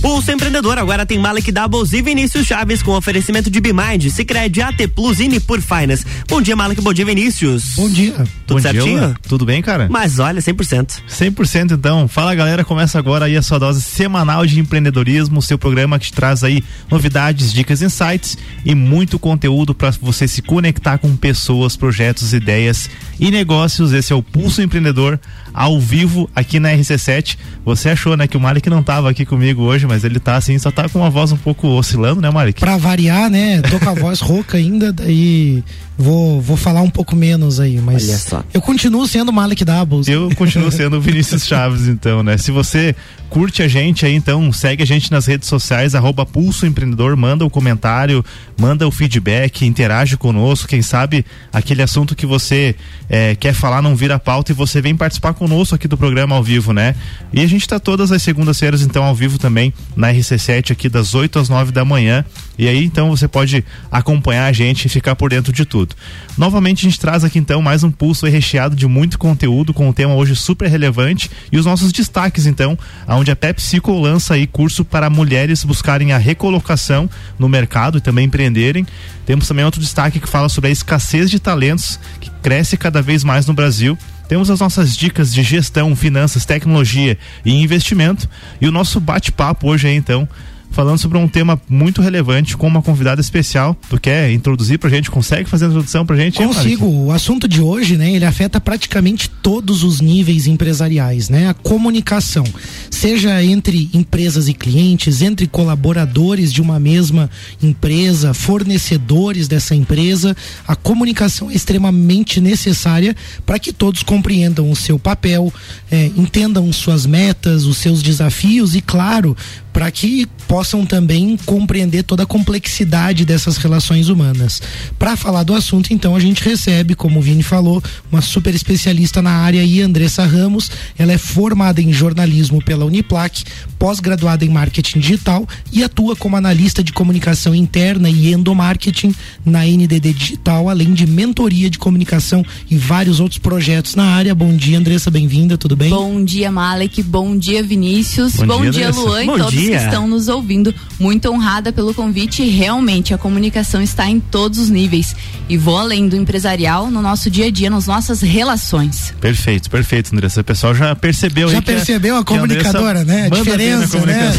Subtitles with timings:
[0.00, 4.88] Pulso Empreendedor agora tem Malek Doubles e Vinícius Chaves com oferecimento de Bimind, Cicred, AT
[4.94, 6.04] Plus e Nipur Finance.
[6.28, 6.80] Bom dia, Malek.
[6.80, 7.74] Bom dia, Vinícius.
[7.74, 8.12] Bom dia.
[8.46, 8.98] Tudo Bom certinho?
[9.00, 9.88] Dia, Tudo bem, cara?
[9.90, 11.02] Mas olha, 100%.
[11.08, 12.06] 100% então.
[12.06, 12.64] Fala, galera.
[12.64, 16.62] Começa agora aí a sua dose semanal de empreendedorismo, seu programa que te traz aí
[16.88, 22.88] novidades, dicas, insights e muito conteúdo para você se conectar com pessoas, projetos, ideias
[23.18, 23.92] e negócios.
[23.92, 25.18] Esse é o Pulso Empreendedor
[25.52, 27.36] ao vivo aqui na RC7.
[27.64, 30.58] Você achou, né, que o Malik não estava aqui comigo hoje, mas ele tá assim,
[30.58, 32.60] só tá com uma voz um pouco oscilando, né, Malik?
[32.60, 33.60] Pra variar, né?
[33.62, 35.62] Tô com a voz rouca ainda, daí
[35.98, 38.44] vou, vou falar um pouco menos aí, mas Olha só.
[38.54, 40.06] eu continuo sendo Malik Doubles.
[40.06, 42.38] Eu continuo sendo o Vinícius Chaves, então, né?
[42.38, 42.94] Se você
[43.28, 47.44] curte a gente aí, então segue a gente nas redes sociais, arroba Pulso Empreendedor, manda
[47.44, 48.24] o comentário,
[48.58, 52.74] manda o feedback, interage conosco, quem sabe aquele assunto que você
[53.10, 56.42] eh, quer falar não vira pauta e você vem participar conosco aqui do programa ao
[56.42, 56.94] vivo, né?
[57.32, 61.14] E a gente tá todas as segundas-feiras, então, ao vivo também na RC7 aqui das
[61.14, 62.24] 8 às 9 da manhã.
[62.58, 65.94] E aí, então, você pode acompanhar a gente e ficar por dentro de tudo.
[66.36, 69.92] Novamente, a gente traz aqui então mais um pulso recheado de muito conteúdo com um
[69.92, 74.84] tema hoje super relevante e os nossos destaques, então, onde a PepsiCo lança aí curso
[74.84, 78.86] para mulheres buscarem a recolocação no mercado e também empreenderem.
[79.24, 83.24] Temos também outro destaque que fala sobre a escassez de talentos que cresce cada vez
[83.24, 83.96] mais no Brasil.
[84.28, 88.28] Temos as nossas dicas de gestão, finanças, tecnologia e investimento.
[88.60, 90.28] E o nosso bate-papo hoje aí, então,
[90.70, 93.76] falando sobre um tema muito relevante com uma convidada especial.
[93.88, 95.10] Tu quer introduzir pra gente?
[95.10, 96.38] Consegue fazer a introdução pra gente?
[96.38, 96.86] Consigo.
[96.86, 101.48] O assunto de hoje, né, ele afeta praticamente todos os níveis empresariais, né?
[101.48, 102.44] A comunicação,
[102.90, 107.30] seja entre empresas e clientes, entre colaboradores de uma mesma
[107.62, 114.98] empresa, fornecedores dessa empresa, a comunicação é extremamente necessária para que todos compreendam o seu
[114.98, 115.52] papel,
[115.90, 119.36] eh, entendam suas metas, os seus desafios e, claro,
[119.78, 124.60] para que possam também compreender toda a complexidade dessas relações humanas.
[124.98, 127.80] Para falar do assunto, então, a gente recebe, como o Vini falou,
[128.10, 130.68] uma super especialista na área aí, Andressa Ramos.
[130.98, 133.44] Ela é formada em jornalismo pela Uniplac,
[133.78, 139.14] pós-graduada em marketing digital e atua como analista de comunicação interna e endomarketing
[139.46, 144.34] na NDD Digital, além de mentoria de comunicação e vários outros projetos na área.
[144.34, 145.90] Bom dia, Andressa, bem-vinda, tudo bem?
[145.90, 147.00] Bom dia, Malek.
[147.00, 148.34] Bom dia, Vinícius.
[148.34, 148.90] Bom Bom, dia, dia.
[148.90, 149.67] Luan e Bom todos dia.
[149.68, 150.74] Que estão nos ouvindo.
[150.98, 152.48] Muito honrada pelo convite.
[152.48, 155.14] Realmente, a comunicação está em todos os níveis.
[155.48, 159.14] E vou além do empresarial no nosso dia a dia, nas nossas relações.
[159.20, 160.40] Perfeito, perfeito, Andressa.
[160.40, 163.26] O pessoal já percebeu Já aí que percebeu a Andressa comunicadora, né?
[163.26, 164.32] A bem na diferença, né?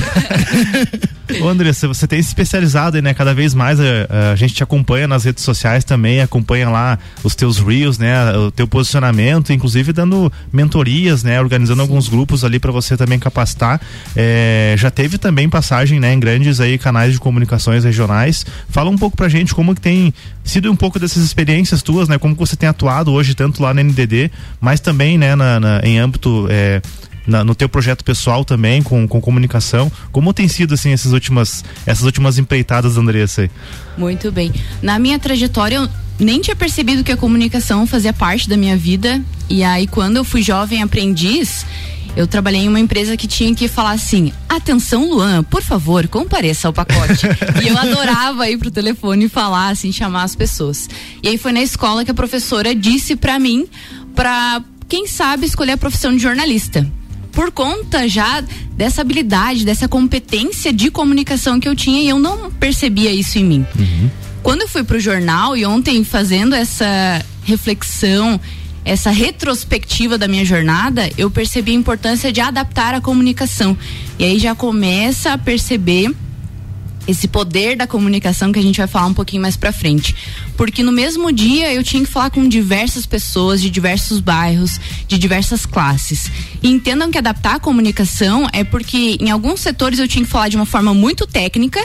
[1.42, 3.14] Ô Andressa, você tem se especializado aí, né?
[3.14, 7.36] Cada vez mais a, a gente te acompanha nas redes sociais também, acompanha lá os
[7.36, 8.36] teus reels, né?
[8.36, 11.40] O teu posicionamento, inclusive dando mentorias, né?
[11.40, 13.80] Organizando alguns grupos ali para você também capacitar.
[14.16, 16.14] É, já teve também passagem, né?
[16.14, 18.46] Em grandes aí canais de comunicações regionais.
[18.70, 22.18] Fala um pouco pra gente como que tem sido um pouco dessas experiências tuas, né?
[22.18, 24.30] Como você tem atuado hoje tanto lá na NDD,
[24.62, 25.36] mas também, né?
[25.36, 26.82] Na, na- em âmbito é,
[27.28, 29.92] na- no teu projeto pessoal também, com, com comunicação.
[30.12, 33.50] Como tem sido, assim, essas últimas, essas últimas empreitadas da Andressa?
[33.98, 34.52] Muito bem.
[34.82, 39.22] Na minha trajetória, eu nem tinha percebido que a comunicação fazia parte da minha vida.
[39.50, 41.66] E aí, quando eu fui jovem aprendiz,
[42.16, 46.68] eu trabalhei em uma empresa que tinha que falar assim: atenção, Luan, por favor, compareça
[46.68, 47.28] ao pacote.
[47.64, 50.90] e eu adorava ir pro telefone e falar, assim, chamar as pessoas.
[51.24, 53.68] E aí foi na escola que a professora disse pra mim,
[54.16, 56.90] pra quem sabe escolher a profissão de jornalista
[57.32, 58.44] por conta já
[58.76, 63.46] dessa habilidade, dessa competência de comunicação que eu tinha e eu não percebia isso em
[63.46, 63.66] mim.
[64.42, 68.40] Quando eu fui pro jornal e ontem fazendo essa reflexão,
[68.90, 73.78] essa retrospectiva da minha jornada, eu percebi a importância de adaptar a comunicação.
[74.18, 76.12] E aí já começa a perceber
[77.08, 80.16] esse poder da comunicação que a gente vai falar um pouquinho mais pra frente.
[80.58, 85.20] Porque no mesmo dia eu tinha que falar com diversas pessoas de diversos bairros, de
[85.20, 86.32] diversas classes.
[86.64, 90.50] E entendam que adaptar a comunicação é porque em alguns setores eu tinha que falar
[90.50, 91.80] de uma forma muito técnica,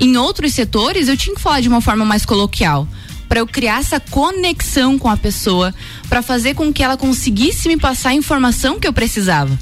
[0.00, 2.86] em outros setores eu tinha que falar de uma forma mais coloquial.
[3.28, 5.74] Para eu criar essa conexão com a pessoa,
[6.08, 9.58] para fazer com que ela conseguisse me passar a informação que eu precisava.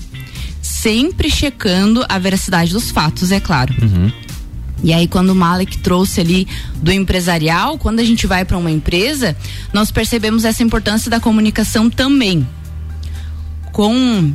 [0.61, 3.75] Sempre checando a veracidade dos fatos, é claro.
[4.83, 6.47] E aí, quando o Malek trouxe ali
[6.77, 9.35] do empresarial, quando a gente vai para uma empresa,
[9.73, 12.47] nós percebemos essa importância da comunicação também.
[13.73, 14.33] Com.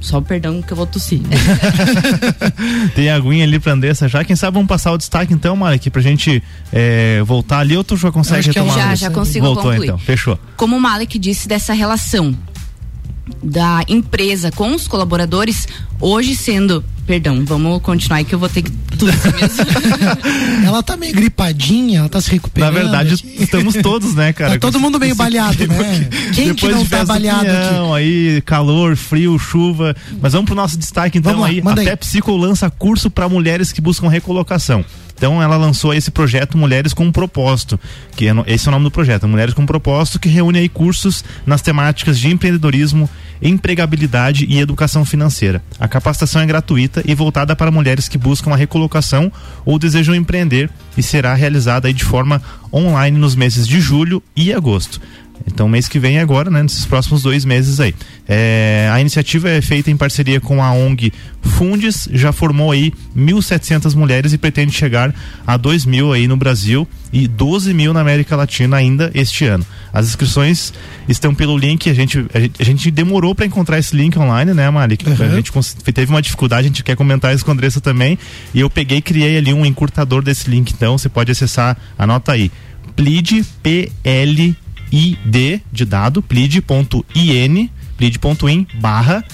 [0.00, 1.20] Só perdão que eu vou tossir.
[2.94, 4.24] Tem aguinha ali pra Andressa já.
[4.24, 6.42] Quem sabe vamos passar o destaque então, Malek, pra gente
[6.72, 8.78] é, voltar ali ou tu já consegue retomar?
[8.78, 9.86] já, já consigo Voltou concluir.
[9.86, 10.38] então, fechou.
[10.56, 12.34] Como o Malek disse dessa relação.
[13.42, 15.66] Da empresa com os colaboradores,
[16.00, 19.66] hoje sendo perdão, vamos continuar aí que eu vou ter que tudo mesmo.
[20.64, 22.72] ela tá meio gripadinha, ela tá se recuperando.
[22.72, 23.42] Na verdade, aqui.
[23.42, 24.52] estamos todos, né, cara?
[24.52, 26.08] Tá todo mundo meio baleado, né?
[26.32, 27.94] Quem que não tá baleado aqui?
[27.96, 29.96] aí, calor, frio, chuva.
[30.22, 31.60] Mas vamos pro nosso destaque então vamos aí.
[31.60, 34.84] Lá, a PepsiCo lança curso para mulheres que buscam recolocação.
[35.20, 37.78] Então ela lançou esse projeto Mulheres com Propósito,
[38.16, 41.22] que é, esse é o nome do projeto, Mulheres com Propósito, que reúne aí cursos
[41.44, 43.06] nas temáticas de empreendedorismo,
[43.42, 45.62] empregabilidade e educação financeira.
[45.78, 49.30] A capacitação é gratuita e voltada para mulheres que buscam a recolocação
[49.62, 52.40] ou desejam empreender e será realizada aí de forma
[52.72, 55.02] online nos meses de julho e agosto.
[55.46, 56.62] Então, mês que vem agora, né?
[56.62, 57.94] Nesses próximos dois meses aí.
[58.28, 63.94] É, a iniciativa é feita em parceria com a ONG Fundes, já formou aí 1.700
[63.94, 65.14] mulheres e pretende chegar
[65.46, 69.66] a 2 mil aí no Brasil e 12 mil na América Latina ainda este ano.
[69.92, 70.72] As inscrições
[71.08, 74.54] estão pelo link, a gente, a gente, a gente demorou para encontrar esse link online,
[74.54, 75.08] né, Malik?
[75.08, 75.14] Uhum.
[75.14, 75.52] A gente
[75.92, 78.18] teve uma dificuldade, a gente quer comentar isso com a Andressa também.
[78.54, 82.32] E eu peguei e criei ali um encurtador desse link, então você pode acessar, anota
[82.32, 82.50] aí.
[82.94, 84.56] Plead, P-L
[84.90, 89.24] id de dado, plead.in, plead.in barra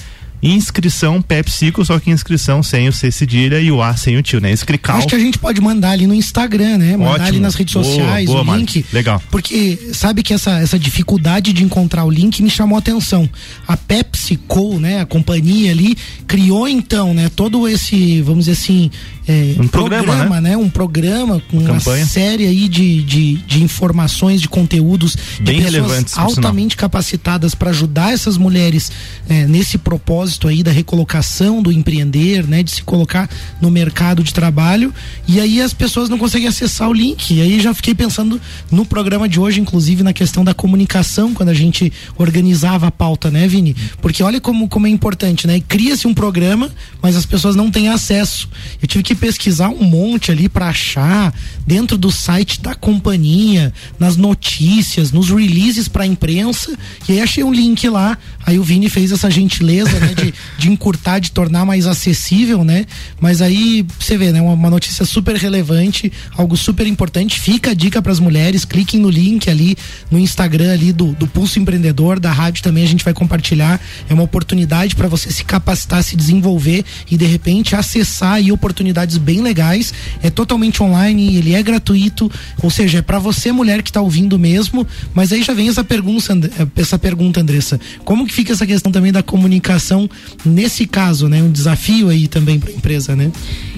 [0.43, 4.41] inscrição PepsiCo, só que inscrição sem o C cedilha e o A sem o tio,
[4.41, 4.53] né?
[4.53, 4.99] Escrical.
[4.99, 6.97] Acho que a gente pode mandar ali no Instagram, né?
[6.97, 7.29] Mandar Ótimo.
[7.29, 8.85] ali nas redes sociais boa, boa, o link.
[8.93, 9.23] Legal.
[9.31, 13.29] Porque sabe que essa, essa dificuldade de encontrar o link me chamou a atenção.
[13.67, 15.01] A PepsiCo, né?
[15.01, 17.31] A companhia ali criou então, né?
[17.35, 18.91] Todo esse, vamos dizer assim,
[19.29, 20.51] é, um programa, programa né?
[20.51, 20.57] né?
[20.57, 25.63] Um programa com uma, uma série aí de, de, de, informações, de conteúdos Bem de
[25.63, 28.93] relevantes, altamente capacitadas para ajudar essas mulheres
[29.29, 32.63] é, nesse propósito aí da recolocação do empreender, né?
[32.63, 33.29] De se colocar
[33.61, 34.95] no mercado de trabalho
[35.27, 37.35] e aí as pessoas não conseguem acessar o link.
[37.35, 38.41] E aí já fiquei pensando
[38.71, 43.29] no programa de hoje, inclusive na questão da comunicação, quando a gente organizava a pauta,
[43.29, 43.75] né, Vini?
[44.01, 45.61] Porque olha como, como é importante, né?
[45.67, 46.71] Cria-se um programa,
[47.03, 48.49] mas as pessoas não têm acesso.
[48.81, 51.35] Eu tive que pesquisar um monte ali para achar
[51.67, 56.77] dentro do site da companhia, nas notícias, nos releases para imprensa,
[57.09, 58.17] e aí achei um link lá.
[58.45, 62.87] Aí o Vini fez essa gentileza, né, de, de encurtar, de tornar mais acessível, né?
[63.21, 67.41] Mas aí você vê, né, uma, uma notícia super relevante, algo super importante.
[67.41, 69.77] Fica a dica para as mulheres, cliquem no link ali
[70.11, 73.81] no Instagram ali do, do Pulso Empreendedor, da rádio também a gente vai compartilhar.
[74.09, 79.06] É uma oportunidade para você se capacitar, se desenvolver e de repente acessar aí oportunidades
[79.07, 82.31] atividades bem legais, é totalmente online, ele é gratuito,
[82.63, 85.85] ou seja, é para você mulher que está ouvindo mesmo, mas aí já vem essa
[85.85, 86.35] pergunta,
[86.77, 90.11] essa pergunta, Andressa, como que fica essa questão também da comunicação
[90.45, 91.43] nesse caso, né?
[91.43, 93.31] Um desafio aí também para a empresa, né?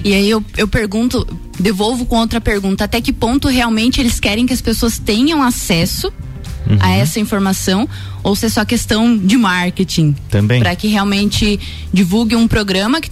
[0.03, 1.25] E aí eu, eu pergunto,
[1.59, 6.11] devolvo com outra pergunta, até que ponto realmente eles querem que as pessoas tenham acesso
[6.67, 6.77] Uhum.
[6.81, 7.87] a essa informação
[8.21, 11.57] ou se é só questão de marketing também para que realmente
[11.91, 13.09] divulgue um programa que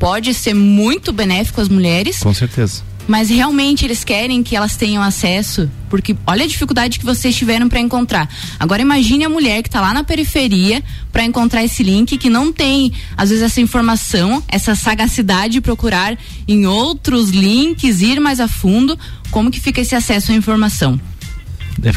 [0.00, 2.18] pode ser muito benéfico às mulheres.
[2.18, 2.82] Com certeza.
[3.06, 7.68] Mas realmente eles querem que elas tenham acesso, porque olha a dificuldade que vocês tiveram
[7.68, 8.28] para encontrar.
[8.58, 10.82] Agora imagine a mulher que está lá na periferia
[11.12, 16.16] para encontrar esse link que não tem às vezes essa informação, essa sagacidade de procurar
[16.46, 18.98] em outros links, ir mais a fundo,
[19.30, 20.98] como que fica esse acesso à informação?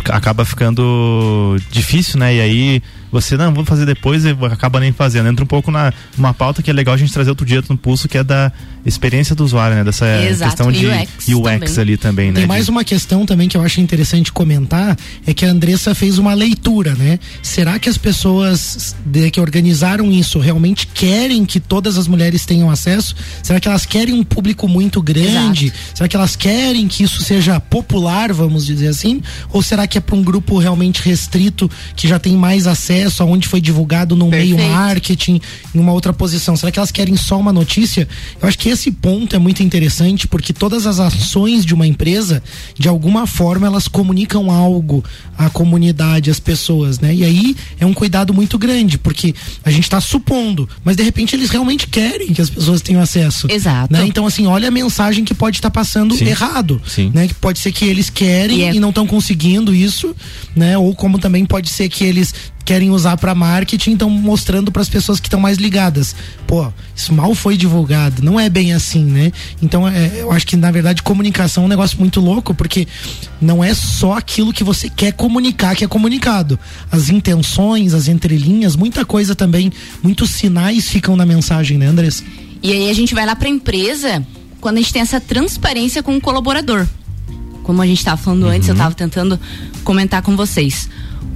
[0.09, 2.35] Acaba ficando difícil, né?
[2.35, 2.83] E aí
[3.13, 5.29] você não, vou fazer depois e acaba nem fazendo.
[5.29, 7.77] Entra um pouco na uma pauta que é legal a gente trazer outro dia no
[7.77, 8.51] pulso, que é da
[8.83, 9.83] experiência do usuário, né?
[9.83, 10.49] Dessa Exato.
[10.49, 11.79] questão de UX, UX também.
[11.79, 12.39] ali também, né?
[12.39, 16.17] Tem mais uma questão também que eu acho interessante comentar, é que a Andressa fez
[16.17, 17.19] uma leitura, né?
[17.43, 22.69] Será que as pessoas de, que organizaram isso realmente querem que todas as mulheres tenham
[22.69, 23.15] acesso?
[23.43, 25.67] Será que elas querem um público muito grande?
[25.67, 25.79] Exato.
[25.93, 29.21] Será que elas querem que isso seja popular, vamos dizer assim?
[29.51, 33.47] Ou será que é para um grupo realmente restrito que já tem mais acesso, aonde
[33.47, 34.55] foi divulgado no Perfeito.
[34.55, 35.41] meio marketing,
[35.73, 36.55] em uma outra posição?
[36.55, 38.07] Será que elas querem só uma notícia?
[38.41, 42.41] Eu acho que esse ponto é muito interessante porque todas as ações de uma empresa,
[42.77, 45.03] de alguma forma, elas comunicam algo
[45.37, 47.13] à comunidade, às pessoas, né?
[47.13, 49.33] E aí é um cuidado muito grande, porque
[49.63, 53.47] a gente está supondo, mas de repente eles realmente querem que as pessoas tenham acesso.
[53.49, 53.91] Exato.
[53.91, 54.05] Né?
[54.05, 56.25] Então, assim, olha a mensagem que pode estar tá passando Sim.
[56.25, 56.81] errado.
[56.85, 57.11] Sim.
[57.13, 57.27] Né?
[57.27, 58.73] Que pode ser que eles querem e, é...
[58.75, 60.15] e não estão conseguindo isso,
[60.55, 60.77] né?
[60.77, 62.33] Ou como também pode ser que eles
[62.65, 66.15] querem usar para marketing, então mostrando para as pessoas que estão mais ligadas.
[66.47, 69.31] Pô, isso mal foi divulgado, não é bem assim, né?
[69.61, 72.87] Então é, eu acho que na verdade comunicação é um negócio muito louco, porque
[73.41, 76.57] não é só aquilo que você quer comunicar que é comunicado.
[76.91, 82.23] As intenções, as entrelinhas, muita coisa também, muitos sinais ficam na mensagem, né, Andressa?
[82.61, 84.25] E aí a gente vai lá para a empresa
[84.61, 86.87] quando a gente tem essa transparência com o colaborador.
[87.63, 88.49] Como a gente estava falando uhum.
[88.49, 89.39] antes, eu estava tentando
[89.83, 90.89] comentar com vocês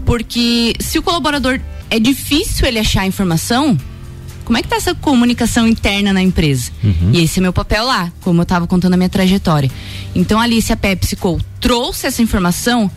[0.08, 1.60] porque se o colaborador
[1.90, 3.78] é difícil ele achar a informação,
[4.46, 6.72] como é que tá essa comunicação interna na empresa?
[6.82, 7.12] Uhum.
[7.12, 9.70] E esse é meu papel lá, como eu estava contando a minha trajetória.
[10.16, 12.90] Então ali, se a PepsiCo trouxe essa informação,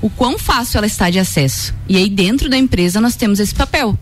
[0.00, 1.74] o quão fácil ela está de acesso.
[1.88, 3.98] E aí dentro da empresa nós temos esse papel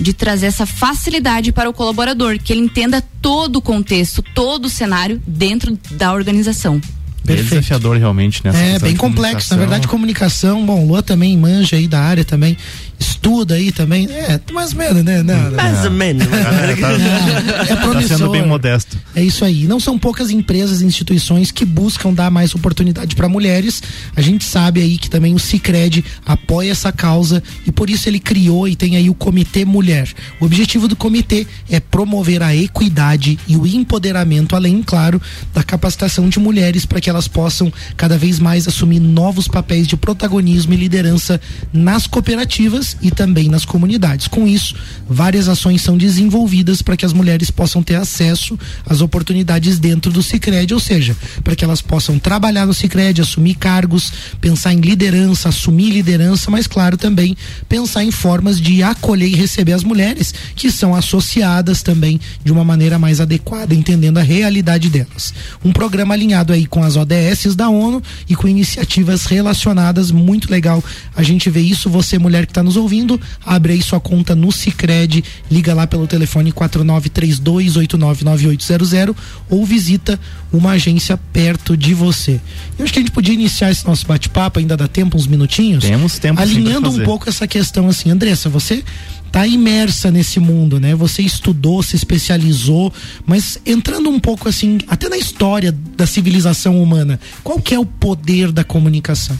[0.00, 4.68] de trazer essa facilidade para o colaborador, que ele entenda todo o contexto, todo o
[4.68, 6.80] cenário dentro da organização.
[7.24, 7.46] Perfeito.
[7.46, 8.74] É desafiador realmente, né?
[8.74, 9.50] É, bem complexo.
[9.52, 12.56] Na verdade, comunicação, bom, Lua também manja aí da área também
[12.98, 14.06] estuda aí também.
[14.10, 15.22] É, mais ou menos, né?
[15.22, 16.26] Não, não, mais ou menos.
[16.26, 18.08] É, tá, é promissor.
[18.08, 18.98] Tá sendo bem modesto.
[19.14, 19.64] É isso aí.
[19.64, 23.82] Não são poucas empresas e instituições que buscam dar mais oportunidade para mulheres.
[24.14, 28.20] A gente sabe aí que também o Cicred apoia essa causa e por isso ele
[28.20, 30.12] criou e tem aí o Comitê Mulher.
[30.38, 35.20] O objetivo do comitê é promover a equidade e o empoderamento, além, claro,
[35.54, 39.96] da capacitação de mulheres para que elas possam cada vez mais assumir novos papéis de
[39.96, 41.40] protagonismo e liderança
[41.72, 44.28] nas cooperativas e também nas comunidades.
[44.28, 44.74] Com isso,
[45.08, 50.22] várias ações são desenvolvidas para que as mulheres possam ter acesso às oportunidades dentro do
[50.22, 55.48] Sicredi, ou seja, para que elas possam trabalhar no Sicredi, assumir cargos, pensar em liderança,
[55.48, 57.36] assumir liderança, mas claro também
[57.68, 62.64] pensar em formas de acolher e receber as mulheres que são associadas também de uma
[62.64, 65.32] maneira mais adequada, entendendo a realidade delas.
[65.64, 70.82] Um programa alinhado aí com as ODS da ONU e com iniciativas relacionadas, muito legal.
[71.14, 74.34] A gente vê isso, você mulher que está nos nos ouvindo, abre aí sua conta
[74.34, 79.14] no Cicred, liga lá pelo telefone 4932899800
[79.48, 80.18] ou visita
[80.52, 82.40] uma agência perto de você.
[82.78, 85.84] Eu acho que a gente podia iniciar esse nosso bate-papo, ainda dá tempo, uns minutinhos.
[85.84, 86.40] Temos tempo.
[86.40, 88.82] Alinhando um pouco essa questão assim, Andressa, você
[89.30, 90.94] tá imersa nesse mundo, né?
[90.94, 92.92] Você estudou, se especializou,
[93.26, 97.86] mas entrando um pouco assim, até na história da civilização humana, qual que é o
[97.86, 99.36] poder da comunicação?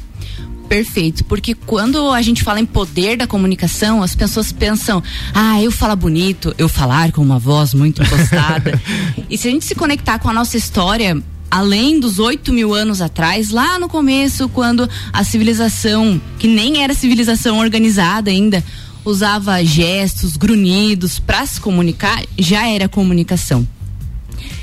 [0.68, 5.02] Perfeito, porque quando a gente fala em poder da comunicação, as pessoas pensam,
[5.32, 8.80] ah, eu falar bonito, eu falar com uma voz muito impostada.
[9.28, 13.00] e se a gente se conectar com a nossa história, além dos 8 mil anos
[13.00, 18.64] atrás, lá no começo, quando a civilização, que nem era civilização organizada ainda,
[19.04, 23.66] usava gestos, grunhidos para se comunicar, já era comunicação.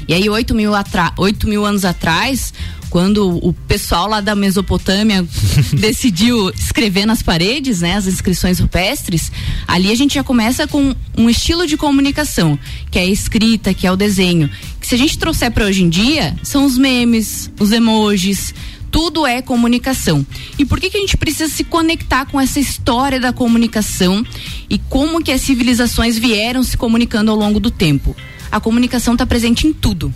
[0.07, 0.71] E aí, 8 mil,
[1.15, 2.53] 8 mil anos atrás,
[2.91, 5.25] quando o pessoal lá da Mesopotâmia
[5.73, 9.31] decidiu escrever nas paredes, né, as inscrições rupestres,
[9.65, 12.59] ali a gente já começa com um estilo de comunicação,
[12.91, 14.49] que é a escrita, que é o desenho.
[14.79, 18.53] Que se a gente trouxer para hoje em dia, são os memes, os emojis,
[18.91, 20.25] tudo é comunicação.
[20.59, 24.21] E por que, que a gente precisa se conectar com essa história da comunicação
[24.69, 28.13] e como que as civilizações vieram se comunicando ao longo do tempo?
[28.51, 30.13] A comunicação está presente em tudo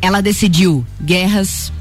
[0.00, 1.72] ela decidiu guerras,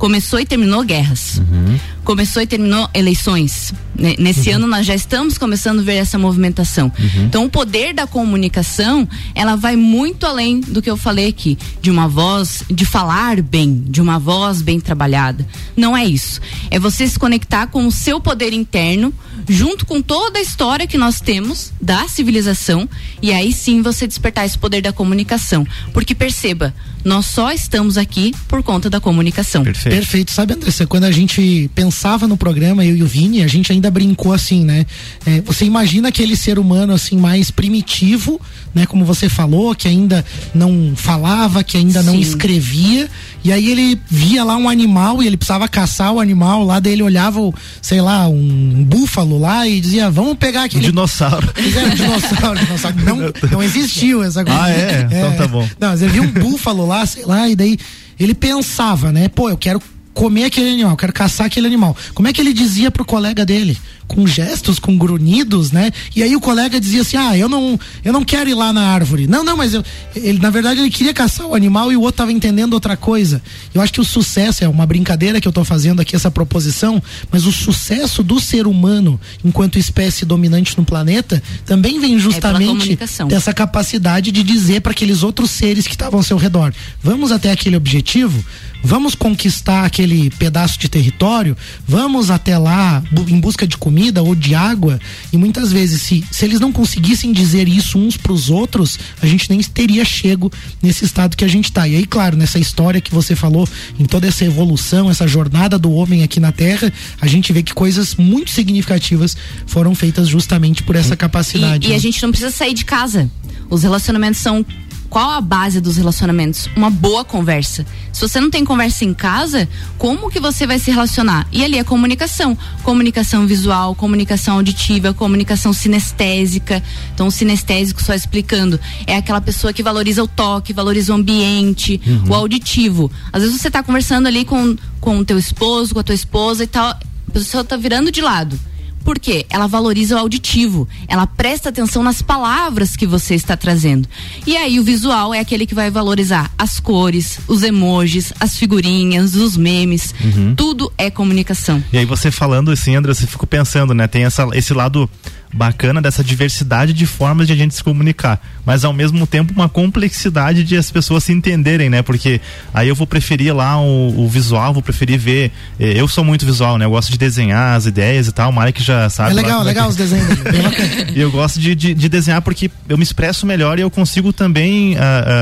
[0.00, 1.38] começou e terminou guerras.
[1.38, 1.78] Uhum.
[2.02, 3.74] Começou e terminou eleições.
[4.18, 4.56] Nesse uhum.
[4.56, 6.90] ano nós já estamos começando a ver essa movimentação.
[6.98, 7.24] Uhum.
[7.24, 11.90] Então o poder da comunicação, ela vai muito além do que eu falei aqui, de
[11.90, 15.46] uma voz, de falar bem, de uma voz bem trabalhada.
[15.76, 16.40] Não é isso.
[16.70, 19.12] É você se conectar com o seu poder interno,
[19.48, 22.88] junto com toda a história que nós temos da civilização,
[23.22, 25.66] e aí sim você despertar esse poder da comunicação.
[25.92, 29.64] Porque perceba, nós só estamos aqui por conta da comunicação.
[29.64, 29.94] Perfeito.
[29.94, 30.30] Perfeito.
[30.32, 33.90] Sabe, Andressa, quando a gente pensava no programa, eu e o Vini, a gente ainda
[33.90, 34.86] brincou assim, né?
[35.26, 38.40] É, você imagina aquele ser humano assim mais primitivo,
[38.74, 38.86] né?
[38.86, 42.06] Como você falou, que ainda não falava, que ainda Sim.
[42.06, 43.08] não escrevia
[43.42, 46.92] e aí ele via lá um animal e ele precisava caçar o animal lá, daí
[46.92, 47.40] ele olhava,
[47.80, 50.86] sei lá, um búfalo lá e dizia, vamos pegar aquele.
[50.86, 51.52] Um dinossauro.
[51.60, 52.96] Um dinossauro, dinossauro.
[53.04, 53.16] Não,
[53.50, 54.62] não existiu essa coisa.
[54.62, 55.08] Ah, é?
[55.10, 55.18] é?
[55.18, 55.68] Então tá bom.
[55.78, 57.78] Não, mas ele via um búfalo lá, sei lá, e daí
[58.18, 59.28] ele pensava, né?
[59.28, 59.80] Pô, eu quero
[60.12, 61.96] comer aquele animal, quero caçar aquele animal.
[62.14, 63.78] Como é que ele dizia pro colega dele?
[64.08, 65.92] Com gestos, com grunhidos, né?
[66.16, 68.88] E aí o colega dizia assim: "Ah, eu não, eu não quero ir lá na
[68.88, 69.28] árvore".
[69.28, 69.84] Não, não, mas eu,
[70.16, 73.40] ele na verdade ele queria caçar o animal e o outro tava entendendo outra coisa.
[73.72, 77.00] Eu acho que o sucesso é uma brincadeira que eu tô fazendo aqui essa proposição,
[77.30, 82.98] mas o sucesso do ser humano enquanto espécie dominante no planeta também vem é justamente
[83.00, 87.30] é dessa capacidade de dizer para aqueles outros seres que estavam ao seu redor: "Vamos
[87.30, 88.44] até aquele objetivo"
[88.82, 91.56] vamos conquistar aquele pedaço de território,
[91.86, 95.00] vamos até lá em busca de comida ou de água.
[95.32, 99.26] E muitas vezes, se, se eles não conseguissem dizer isso uns para os outros, a
[99.26, 100.50] gente nem teria chego
[100.82, 101.86] nesse estado que a gente está.
[101.86, 103.68] E aí, claro, nessa história que você falou,
[103.98, 107.74] em toda essa evolução, essa jornada do homem aqui na Terra, a gente vê que
[107.74, 111.86] coisas muito significativas foram feitas justamente por essa capacidade.
[111.86, 112.00] E, e a né?
[112.00, 113.30] gente não precisa sair de casa.
[113.68, 114.64] Os relacionamentos são
[115.10, 116.68] Qual a base dos relacionamentos?
[116.76, 117.84] Uma boa conversa.
[118.12, 121.48] Se você não tem conversa em casa, como que você vai se relacionar?
[121.50, 122.56] E ali é comunicação.
[122.84, 126.80] Comunicação visual, comunicação auditiva, comunicação sinestésica.
[127.12, 132.00] Então, o sinestésico, só explicando, é aquela pessoa que valoriza o toque, valoriza o ambiente,
[132.06, 132.30] uhum.
[132.30, 133.10] o auditivo.
[133.32, 136.62] Às vezes você está conversando ali com, com o teu esposo, com a tua esposa
[136.62, 138.69] e tal, a pessoa está virando de lado
[139.10, 139.44] por quê?
[139.50, 144.08] Ela valoriza o auditivo, ela presta atenção nas palavras que você está trazendo.
[144.46, 149.34] E aí o visual é aquele que vai valorizar as cores, os emojis, as figurinhas,
[149.34, 150.14] os memes.
[150.22, 150.54] Uhum.
[150.54, 151.82] Tudo é comunicação.
[151.92, 154.06] E aí você falando assim, André, você ficou pensando, né?
[154.06, 155.10] Tem essa, esse lado
[155.52, 159.68] bacana dessa diversidade de formas de a gente se comunicar, mas ao mesmo tempo uma
[159.68, 162.02] complexidade de as pessoas se entenderem, né?
[162.02, 162.40] Porque
[162.72, 165.50] aí eu vou preferir lá o, o visual, vou preferir ver.
[165.78, 166.84] Eh, eu sou muito visual, né?
[166.84, 168.50] Eu gosto de desenhar as ideias e tal.
[168.50, 169.32] O Mike já sabe.
[169.32, 170.28] É legal, legal os desenhos.
[171.14, 174.32] e eu gosto de, de, de, desenhar porque eu me expresso melhor e eu consigo
[174.32, 174.98] também uh,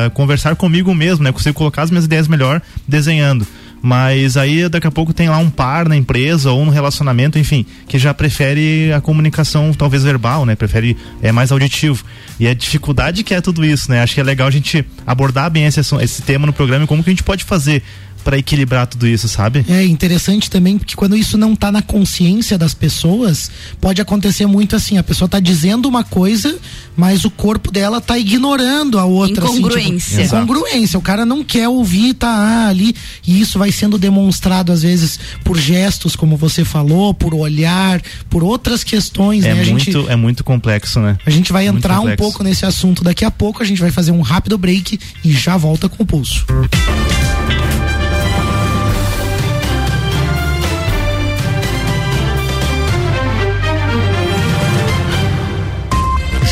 [0.07, 1.31] uh, conversar comigo mesmo, né?
[1.31, 3.47] Eu consigo colocar as minhas ideias melhor desenhando.
[3.81, 7.65] Mas aí daqui a pouco tem lá um par na empresa ou no relacionamento, enfim,
[7.87, 10.57] que já prefere a comunicação talvez verbal, né?
[10.57, 12.05] Prefere é mais auditivo.
[12.41, 14.03] E a dificuldade que é tudo isso, né?
[14.03, 17.03] Acho que é legal a gente abordar bem esse, esse tema no programa e como
[17.03, 17.83] que a gente pode fazer
[18.25, 19.65] para equilibrar tudo isso, sabe?
[19.69, 24.77] É interessante também porque quando isso não tá na consciência das pessoas, pode acontecer muito
[24.77, 26.59] assim, a pessoa tá dizendo uma coisa,
[26.97, 29.45] mas o corpo dela tá ignorando a outra.
[29.45, 30.19] Incongruência.
[30.19, 30.99] Assim, tipo, incongruência.
[30.99, 32.95] O cara não quer ouvir, tá ah, ali,
[33.27, 38.43] e isso vai sendo demonstrado às vezes por gestos, como você falou, por olhar, por
[38.43, 39.65] outras questões, é né?
[39.65, 41.17] Muito, gente, é muito complexo, né?
[41.25, 44.13] A gente vai entrar um pouco nesse assunto daqui a pouco, a gente vai fazer
[44.13, 46.45] um rápido break e já volta com o pulso.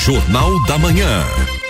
[0.06, 1.65] Jornal da Manhã.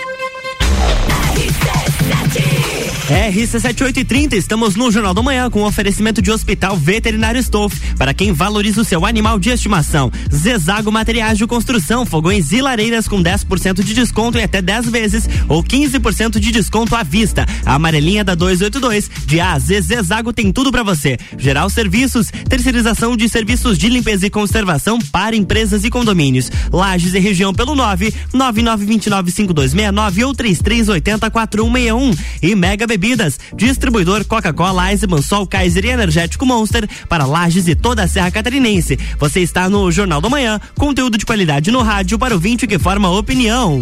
[3.07, 8.81] RC7830, estamos no Jornal da Manhã com oferecimento de Hospital Veterinário Stolf, para quem valoriza
[8.81, 10.11] o seu animal de estimação.
[10.33, 15.29] Zezago Materiais de Construção, fogões e lareiras com 10% de desconto em até 10 vezes
[15.47, 17.45] ou 15% de desconto à vista.
[17.65, 21.17] A amarelinha da 282, de A a Z, Zezago tem tudo para você.
[21.37, 26.51] Geral Serviços, terceirização de serviços de limpeza e conservação para empresas e condomínios.
[26.73, 35.21] Lages e região pelo 9 99295269 ou 33804161 e Mega Bebê Bebidas, distribuidor Coca-Cola, Eisenbahn,
[35.21, 38.97] Sol, Kaiser e Energético Monster para Lages e toda a Serra Catarinense.
[39.19, 42.79] Você está no Jornal da Manhã, conteúdo de qualidade no rádio para o vinte que
[42.79, 43.79] forma opinião.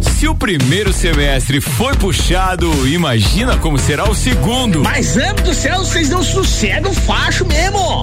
[0.00, 4.82] Se o primeiro semestre foi puxado, imagina como será o segundo.
[4.82, 8.02] Mas, amo do céu, vocês não sossegam facho mesmo.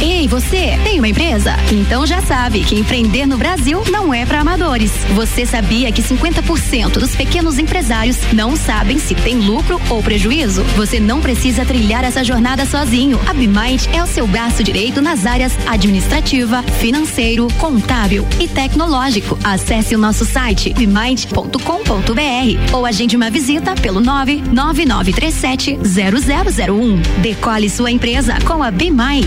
[0.00, 1.56] Ei, você tem uma empresa?
[1.72, 4.92] Então já sabe que empreender no Brasil não é para amadores.
[5.14, 10.62] Você sabia que 50% dos pequenos empresários não sabem se tem lucro ou prejuízo?
[10.76, 13.18] Você não precisa trilhar essa jornada sozinho.
[13.28, 19.36] A Bimind é o seu braço direito nas áreas administrativa, financeiro, contábil e tecnológico.
[19.42, 27.20] Acesse o nosso site bimind.com.br ou agende uma visita pelo 99937 0001.
[27.20, 29.26] Decole sua empresa com a Bimind.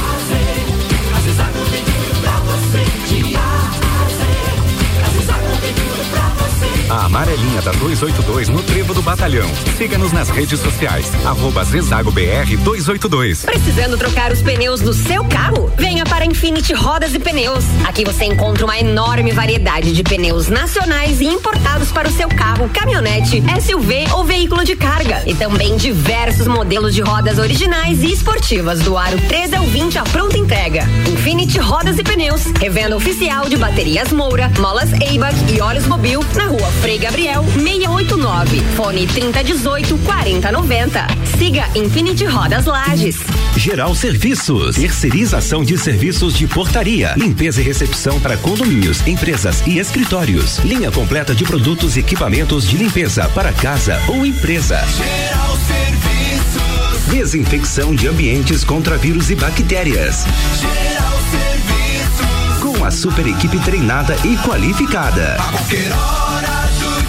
[6.91, 9.49] A amarelinha da 282 no Trevo do Batalhão.
[9.77, 11.09] Siga-nos nas redes sociais.
[11.25, 13.45] Arroba Zezago BR 282.
[13.45, 15.71] Precisando trocar os pneus do seu carro?
[15.77, 17.63] Venha para Infinity Rodas e Pneus.
[17.87, 22.67] Aqui você encontra uma enorme variedade de pneus nacionais e importados para o seu carro,
[22.67, 25.23] caminhonete, SUV ou veículo de carga.
[25.25, 30.03] E também diversos modelos de rodas originais e esportivas do aro 13 ao 20 à
[30.03, 30.83] pronta entrega.
[31.09, 36.47] Infinity Rodas e Pneus, revenda oficial de baterias Moura, molas Eibach e óleos Mobil na
[36.47, 38.59] rua Frei Gabriel 689.
[38.75, 41.07] Fone 3018 4090.
[41.37, 43.17] Siga Infinity Rodas Lages.
[43.55, 50.57] Geral Serviços, terceirização de serviços de portaria, limpeza e recepção para condomínios, empresas e escritórios.
[50.59, 54.83] Linha completa de produtos e equipamentos de limpeza para casa ou empresa.
[54.97, 57.05] Geral Serviços.
[57.11, 60.25] Desinfecção de ambientes contra vírus e bactérias.
[60.59, 62.59] Geral Serviços.
[62.59, 65.35] Com a super equipe treinada e qualificada.
[65.35, 66.50] A qualquer hora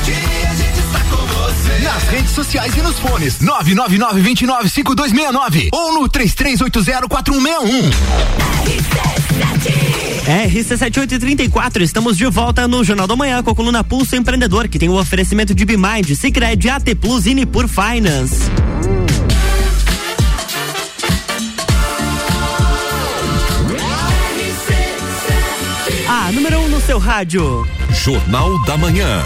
[0.02, 1.78] dia a gente está com você.
[1.78, 7.90] Nas redes sociais e nos fones 999-295269 ou no 33804161.
[10.22, 14.88] RC7834, estamos de volta no Jornal da Manhã com a coluna Pulso Empreendedor, que tem
[14.88, 18.50] o oferecimento de Bimind, Cicred, AT Plus e Nipur Finance.
[26.08, 27.66] A número 1 um no seu rádio.
[27.90, 29.22] Jornal da Manhã.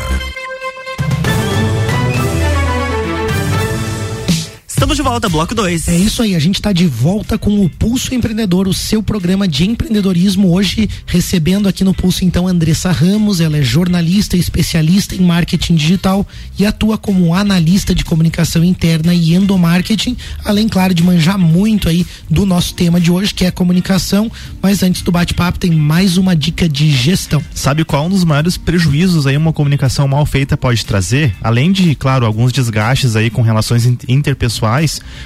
[4.76, 5.88] Estamos de volta, bloco 2.
[5.88, 9.48] É isso aí, a gente está de volta com o Pulso Empreendedor, o seu programa
[9.48, 10.52] de empreendedorismo.
[10.52, 13.40] Hoje, recebendo aqui no Pulso, então, Andressa Ramos.
[13.40, 19.14] Ela é jornalista e especialista em marketing digital e atua como analista de comunicação interna
[19.14, 23.50] e endomarketing, além, claro, de manjar muito aí do nosso tema de hoje, que é
[23.50, 24.30] comunicação.
[24.60, 27.42] Mas antes do bate-papo, tem mais uma dica de gestão.
[27.54, 31.34] Sabe qual um dos maiores prejuízos aí uma comunicação mal feita pode trazer?
[31.40, 34.65] Além de, claro, alguns desgastes aí com relações interpessoais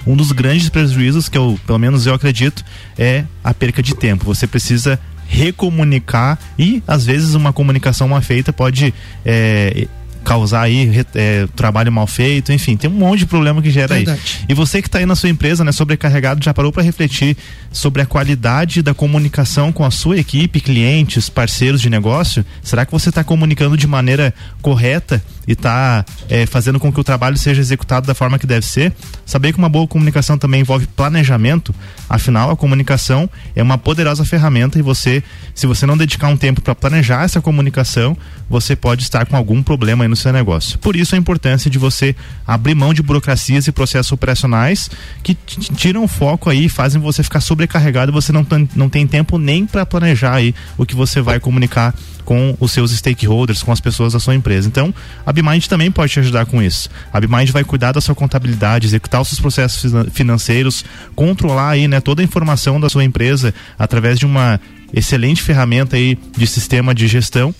[0.07, 2.64] um dos grandes prejuízos que eu, pelo menos eu acredito,
[2.98, 4.24] é a perca de tempo.
[4.24, 8.92] Você precisa recomunicar e às vezes uma comunicação mal feita pode
[9.24, 9.87] é,
[10.24, 14.20] causar aí é, trabalho mal feito, enfim, tem um monte de problema que gera Verdade.
[14.40, 14.46] aí.
[14.48, 17.37] E você que está aí na sua empresa, né, sobrecarregado, já parou para refletir
[17.72, 22.44] sobre a qualidade da comunicação com a sua equipe, clientes, parceiros de negócio?
[22.62, 27.02] Será que você está comunicando de maneira correta e está é, fazendo com que o
[27.02, 28.92] trabalho seja executado da forma que deve ser?
[29.26, 31.74] Saber que uma boa comunicação também envolve planejamento,
[32.08, 36.60] afinal a comunicação é uma poderosa ferramenta e você, se você não dedicar um tempo
[36.60, 38.16] para planejar essa comunicação,
[38.48, 40.78] você pode estar com algum problema aí no seu negócio.
[40.78, 42.14] Por isso a importância de você
[42.46, 44.88] abrir mão de burocracias e processos operacionais
[45.20, 49.36] que tiram o foco aí e fazem você ficar sobrecarregado você não, não tem tempo
[49.36, 51.92] nem para planejar aí o que você vai comunicar
[52.30, 54.68] com os seus stakeholders, com as pessoas da sua empresa.
[54.68, 54.94] Então,
[55.26, 56.88] a Bimind também pode te ajudar com isso.
[57.12, 62.00] A Bimind vai cuidar da sua contabilidade, executar os seus processos financeiros, controlar aí, né,
[62.00, 64.61] toda a informação da sua empresa através de uma
[64.92, 67.55] excelente ferramenta aí de sistema de gestão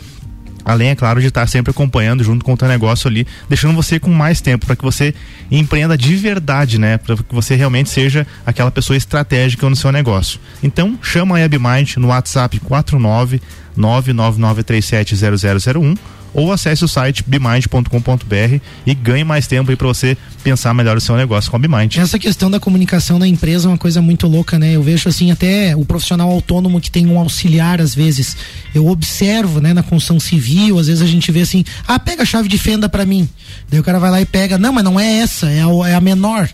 [0.65, 3.99] Além, é claro, de estar sempre acompanhando junto com o teu negócio ali, deixando você
[3.99, 5.13] com mais tempo para que você
[5.51, 6.99] empreenda de verdade, né?
[6.99, 10.39] Para que você realmente seja aquela pessoa estratégica no seu negócio.
[10.63, 13.41] Então, chama a WebMind no WhatsApp 49
[13.79, 15.97] 999370001
[16.33, 21.01] ou acesse o site bimind.com.br e ganhe mais tempo aí para você pensar melhor o
[21.01, 21.97] seu negócio com a Bimind.
[21.97, 24.73] Essa questão da comunicação na empresa é uma coisa muito louca, né?
[24.73, 28.37] Eu vejo assim até o profissional autônomo que tem um auxiliar às vezes.
[28.75, 32.27] Eu observo, né, na construção civil, às vezes a gente vê assim: "Ah, pega a
[32.27, 33.29] chave de fenda para mim".
[33.69, 35.95] Daí o cara vai lá e pega: "Não, mas não é essa, é a, é
[35.95, 36.49] a menor".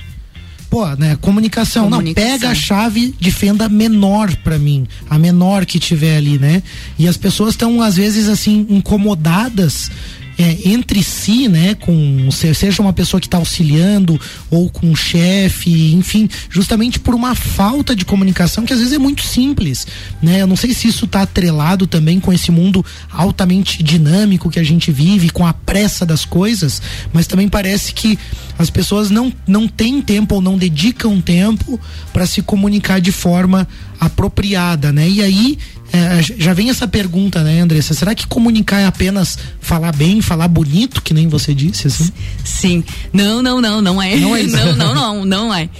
[0.68, 1.16] Pô, né?
[1.20, 1.84] Comunicação.
[1.84, 1.90] comunicação.
[1.90, 4.86] Não, pega a chave de fenda menor para mim.
[5.08, 6.62] A menor que tiver ali, né?
[6.98, 9.90] E as pessoas estão, às vezes, assim, incomodadas
[10.38, 14.20] é, entre si, né, com seja uma pessoa que está auxiliando
[14.50, 18.98] ou com um chefe, enfim, justamente por uma falta de comunicação que às vezes é
[18.98, 19.86] muito simples,
[20.22, 20.42] né?
[20.42, 24.64] Eu não sei se isso está atrelado também com esse mundo altamente dinâmico que a
[24.64, 28.18] gente vive, com a pressa das coisas, mas também parece que
[28.58, 31.80] as pessoas não, não têm tempo ou não dedicam tempo
[32.12, 33.66] para se comunicar de forma
[34.00, 35.08] apropriada, né?
[35.08, 35.58] E aí
[35.92, 37.94] é, já vem essa pergunta, né, Andressa?
[37.94, 42.12] Será que comunicar é apenas falar bem, falar bonito, que nem você disse, assim?
[42.44, 42.84] Sim.
[43.12, 44.16] Não, não, não, não é.
[44.16, 44.56] Não é isso.
[44.56, 45.68] não, não, não, não é.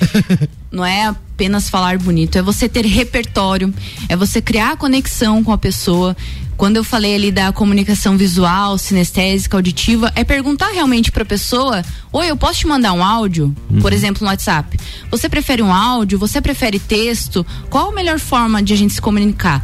[0.69, 3.73] Não é apenas falar bonito, é você ter repertório,
[4.11, 6.15] é você criar conexão com a pessoa.
[6.57, 11.83] Quando eu falei ali da comunicação visual, sinestésica, auditiva, é perguntar realmente para a pessoa:
[12.13, 13.55] Oi, eu posso te mandar um áudio?
[13.71, 13.81] Uhum.
[13.81, 14.79] Por exemplo, no WhatsApp.
[15.11, 16.19] Você prefere um áudio?
[16.19, 17.45] Você prefere texto?
[17.69, 19.63] Qual a melhor forma de a gente se comunicar?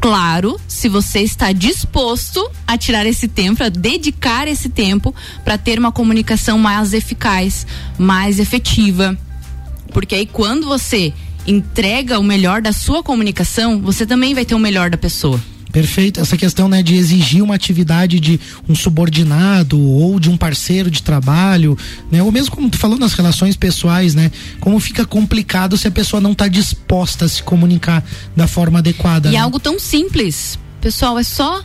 [0.00, 5.78] Claro, se você está disposto a tirar esse tempo, a dedicar esse tempo para ter
[5.78, 9.16] uma comunicação mais eficaz, mais efetiva.
[9.94, 11.10] Porque aí quando você
[11.46, 15.40] entrega o melhor da sua comunicação, você também vai ter o melhor da pessoa.
[15.74, 16.20] Perfeito.
[16.20, 21.02] Essa questão, né, de exigir uma atividade de um subordinado ou de um parceiro de
[21.02, 21.76] trabalho,
[22.12, 22.22] né?
[22.22, 24.30] Ou mesmo como tu falou nas relações pessoais, né?
[24.60, 28.04] Como fica complicado se a pessoa não está disposta a se comunicar
[28.36, 29.30] da forma adequada.
[29.30, 29.38] E né?
[29.38, 30.56] algo tão simples.
[30.80, 31.64] Pessoal, é só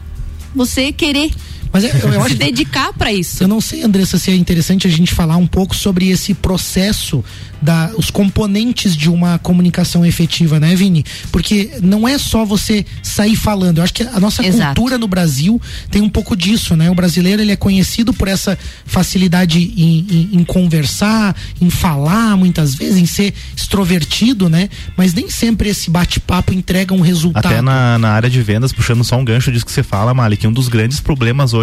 [0.55, 1.31] você querer
[1.71, 3.43] Mas é, eu, eu acho se dedicar para isso.
[3.43, 7.23] Eu não sei, Andressa, se é interessante a gente falar um pouco sobre esse processo
[7.61, 11.03] da os componentes de uma comunicação efetiva, né, Vini?
[11.31, 13.79] Porque não é só você sair falando.
[13.79, 14.75] Eu acho que a nossa Exato.
[14.75, 16.89] cultura no Brasil tem um pouco disso, né?
[16.89, 22.73] O brasileiro ele é conhecido por essa facilidade em, em- em conversar, em falar, muitas
[22.75, 24.69] vezes, em ser extrovertido, né?
[24.97, 27.45] Mas nem sempre esse bate-papo entrega um resultado.
[27.45, 30.37] Até na, na área de vendas, puxando só um gancho disso que você fala, Mali,
[30.37, 31.58] que um dos grandes problemas hoje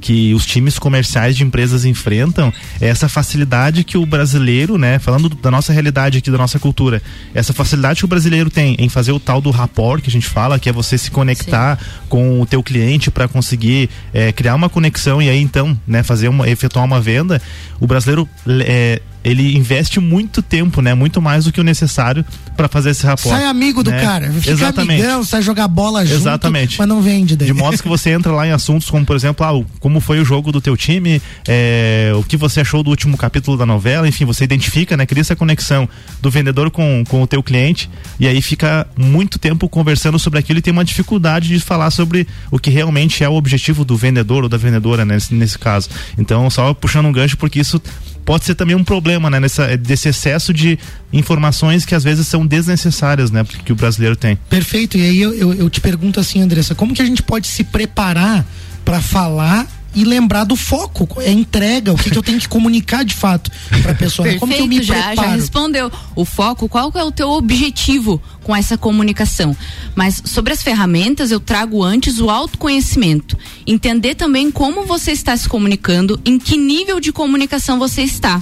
[0.00, 5.28] que os times comerciais de empresas enfrentam é essa facilidade que o brasileiro, né, falando
[5.28, 7.02] do- da nossa realidade aqui, da nossa cultura,
[7.34, 10.26] essa facilidade que o brasileiro tem em fazer o tal do rapport que a gente
[10.28, 14.68] fala, que é você se conectar com o teu cliente para conseguir eh, criar uma
[14.68, 17.40] conexão e aí então, né, fazer uma, efetuar uma venda,
[17.80, 22.24] o brasileiro eh, ele investe muito tempo, né, muito mais do que o necessário
[22.56, 23.36] para fazer esse rapport.
[23.36, 24.00] Sai amigo do né?
[24.00, 25.02] cara, fica Exatamente.
[25.02, 26.78] amigão, sai jogar bola junto, Exatamente.
[26.78, 27.46] mas não vende daí.
[27.46, 30.24] De modo que você entra lá em assuntos como, por exemplo, ah, como foi o
[30.24, 34.24] jogo do teu time, é, o que você achou do último capítulo da novela, enfim,
[34.24, 35.06] você identifica, né?
[35.06, 35.88] Cria essa conexão
[36.20, 40.58] do vendedor com, com o teu cliente e aí fica muito tempo conversando sobre aquilo
[40.58, 44.42] e tem uma dificuldade de falar sobre o que realmente é o objetivo do vendedor
[44.42, 45.88] ou da vendedora, né, nesse, nesse caso.
[46.16, 47.80] Então, só puxando um gancho, porque isso
[48.28, 49.40] pode ser também um problema, né?
[49.40, 50.78] Nessa, desse excesso de
[51.10, 53.42] informações que às vezes são desnecessárias, né?
[53.64, 54.36] Que o brasileiro tem.
[54.50, 54.98] Perfeito.
[54.98, 57.64] E aí eu, eu, eu te pergunto assim, Andressa, como que a gente pode se
[57.64, 58.44] preparar
[58.84, 59.66] para falar
[59.98, 63.14] e lembrar do foco, é a entrega, o que, que eu tenho que comunicar de
[63.14, 63.50] fato
[63.82, 64.28] para a pessoa?
[64.28, 64.38] né?
[64.38, 65.40] Como que eu me Perfeito, já, já preparo?
[65.40, 65.92] respondeu.
[66.14, 69.56] O foco, qual é o teu objetivo com essa comunicação?
[69.96, 73.36] Mas sobre as ferramentas, eu trago antes o autoconhecimento.
[73.66, 78.40] Entender também como você está se comunicando, em que nível de comunicação você está.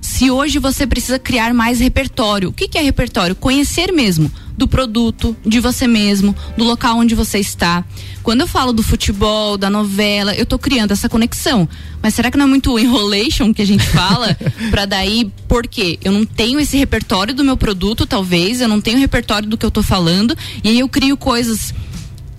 [0.00, 3.36] Se hoje você precisa criar mais repertório, o que, que é repertório?
[3.36, 4.28] Conhecer mesmo
[4.60, 7.82] do produto, de você mesmo, do local onde você está.
[8.22, 11.66] Quando eu falo do futebol, da novela, eu tô criando essa conexão.
[12.02, 14.36] Mas será que não é muito enrolation que a gente fala?
[14.70, 15.98] pra daí, por quê?
[16.04, 19.64] Eu não tenho esse repertório do meu produto, talvez, eu não tenho repertório do que
[19.64, 21.72] eu tô falando, e aí eu crio coisas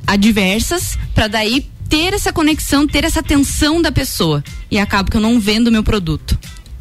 [0.05, 4.43] adversas pra daí ter essa conexão, ter essa atenção da pessoa.
[4.69, 6.37] E acabo que eu não vendo o meu produto.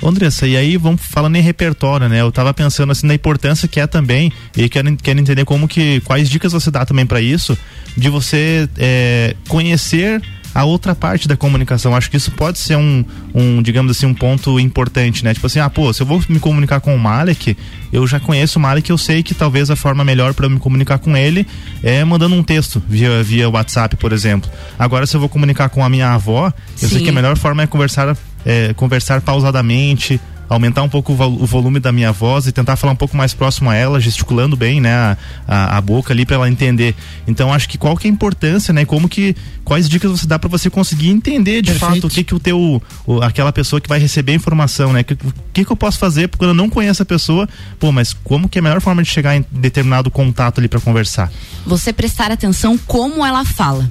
[0.08, 2.20] Andressa, e aí vamos falando em repertório, né?
[2.20, 6.00] Eu tava pensando assim na importância que é também, e quero, quero entender como que,
[6.00, 7.56] quais dicas você dá também para isso,
[7.96, 10.22] de você é, conhecer
[10.54, 11.94] a outra parte da comunicação.
[11.94, 15.32] Acho que isso pode ser um, um, digamos assim, um ponto importante, né?
[15.34, 17.56] Tipo assim, ah, pô, se eu vou me comunicar com o Malek,
[17.92, 20.58] eu já conheço o Malek, eu sei que talvez a forma melhor para eu me
[20.58, 21.46] comunicar com ele
[21.82, 24.50] é mandando um texto via, via WhatsApp, por exemplo.
[24.78, 27.62] Agora, se eu vou comunicar com a minha avó, eu sei que a melhor forma
[27.62, 32.48] é conversar é, conversar pausadamente, aumentar um pouco o vo- o volume da minha voz
[32.48, 35.80] e tentar falar um pouco mais próximo a ela, gesticulando bem, né, a, a, a
[35.80, 36.96] boca ali para ela entender.
[37.24, 40.40] Então acho que qual que é a importância, né, como que quais dicas você dá
[40.40, 41.94] para você conseguir entender de Perfeito.
[41.94, 45.04] fato o que que o teu o- aquela pessoa que vai receber a informação, né,
[45.04, 47.48] que- o que que eu posso fazer porque eu não conheço a pessoa,
[47.78, 50.80] pô, mas como que é a melhor forma de chegar em determinado contato ali para
[50.80, 51.30] conversar?
[51.64, 53.88] você prestar atenção como ela fala.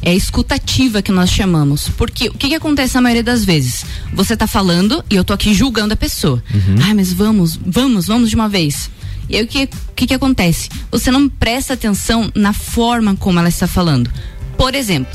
[0.00, 1.88] É a escutativa que nós chamamos.
[1.90, 3.84] Porque o que, que acontece na maioria das vezes?
[4.12, 6.42] Você tá falando e eu tô aqui julgando a pessoa.
[6.84, 8.90] Ai, mas vamos, vamos, vamos de uma vez.
[9.28, 10.68] E aí o que, que, que acontece?
[10.90, 14.10] Você não presta atenção na forma como ela está falando.
[14.56, 15.12] Por exemplo,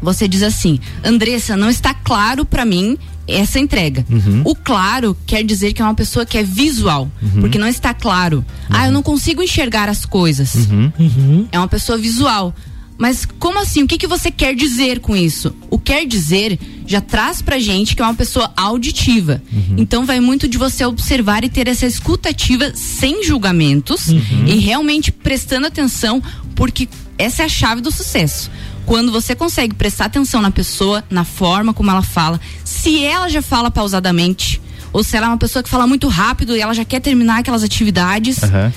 [0.00, 4.04] você diz assim: Andressa, não está claro pra mim essa entrega.
[4.44, 7.10] O claro quer dizer que é uma pessoa que é visual,
[7.40, 8.44] porque não está claro.
[8.70, 10.54] Ah, eu não consigo enxergar as coisas.
[11.52, 12.54] É uma pessoa visual.
[12.96, 13.82] Mas como assim?
[13.82, 15.54] O que, que você quer dizer com isso?
[15.70, 19.42] O quer dizer já traz pra gente que é uma pessoa auditiva.
[19.76, 24.08] Então vai muito de você observar e ter essa escutativa sem julgamentos
[24.46, 26.22] e realmente prestando atenção,
[26.54, 28.50] porque essa é a chave do sucesso.
[28.86, 33.40] Quando você consegue prestar atenção na pessoa, na forma como ela fala, se ela já
[33.40, 34.60] fala pausadamente,
[34.92, 37.38] ou se ela é uma pessoa que fala muito rápido e ela já quer terminar
[37.40, 38.72] aquelas atividades, Aham.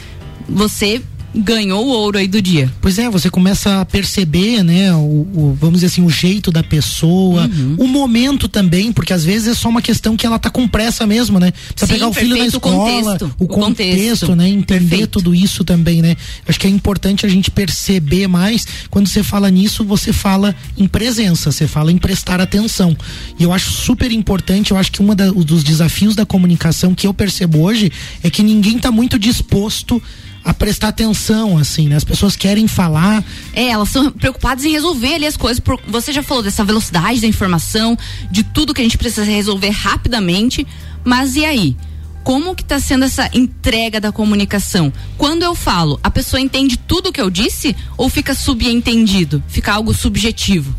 [0.47, 1.01] você
[1.35, 2.71] ganhou o ouro aí do dia.
[2.81, 6.63] Pois é, você começa a perceber, né, o, o- vamos dizer assim, o jeito da
[6.63, 7.75] pessoa, Uhum.
[7.77, 11.05] o momento também, porque às vezes é só uma questão que ela tá com pressa
[11.05, 11.51] mesmo, né?
[11.51, 14.35] Precisa Sim, pegar o filho na perfeito, o escola, contexto, o, contexto, contexto.
[14.35, 14.49] né?
[14.49, 16.15] Entender tudo isso também, né?
[16.47, 20.87] Acho que é importante a gente perceber mais, quando você fala nisso, você fala em
[20.87, 22.95] presença, você fala em prestar atenção.
[23.39, 25.07] E eu acho super importante, eu acho que um
[25.43, 27.91] dos desafios da comunicação que eu percebo hoje
[28.23, 30.01] é que ninguém tá muito disposto
[30.47, 31.97] a prestar atenção, assim, né?
[31.97, 33.21] As pessoas querem falar.
[33.51, 35.59] É, elas são preocupadas em resolver ali as coisas.
[35.59, 37.97] Por, você já falou dessa velocidade da informação,
[38.31, 40.65] de tudo que a gente precisa resolver rapidamente.
[41.03, 41.75] Mas e aí?
[42.23, 44.91] Como que tá sendo essa entrega da comunicação?
[45.17, 49.43] Quando eu falo, a pessoa entende tudo que eu disse ou fica subentendido?
[49.49, 50.73] Fica algo subjetivo?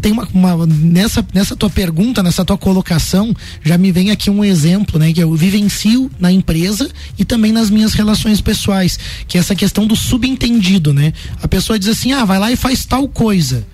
[0.00, 4.44] Tenho uma, uma- nessa nessa tua pergunta, nessa tua colocação, já me vem aqui um
[4.44, 9.40] exemplo, né, que eu vivencio na empresa e também nas minhas relações pessoais, que é
[9.40, 11.12] essa questão do subentendido, né?
[11.42, 13.66] A pessoa diz assim: "Ah, vai lá e faz tal coisa".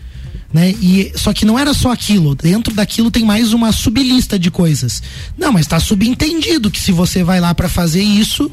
[0.52, 0.70] Né?
[0.82, 5.02] E só que não era só aquilo, dentro daquilo tem mais uma sublista de coisas.
[5.38, 8.50] Não, mas está subentendido que se você vai lá para fazer isso,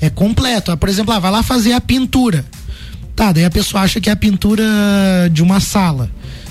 [0.00, 0.70] é completo.
[0.70, 2.44] Ah, Por exemplo, ah, vai lá fazer a pintura.
[3.16, 4.64] Tá, daí a pessoa acha que é a pintura
[5.32, 6.08] de uma sala.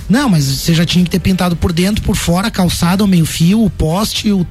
[0.09, 3.07] Não, mas você já tinha que ter pintado por dentro, por fora, a calçada, o
[3.07, 4.45] meio-fio, o poste, o,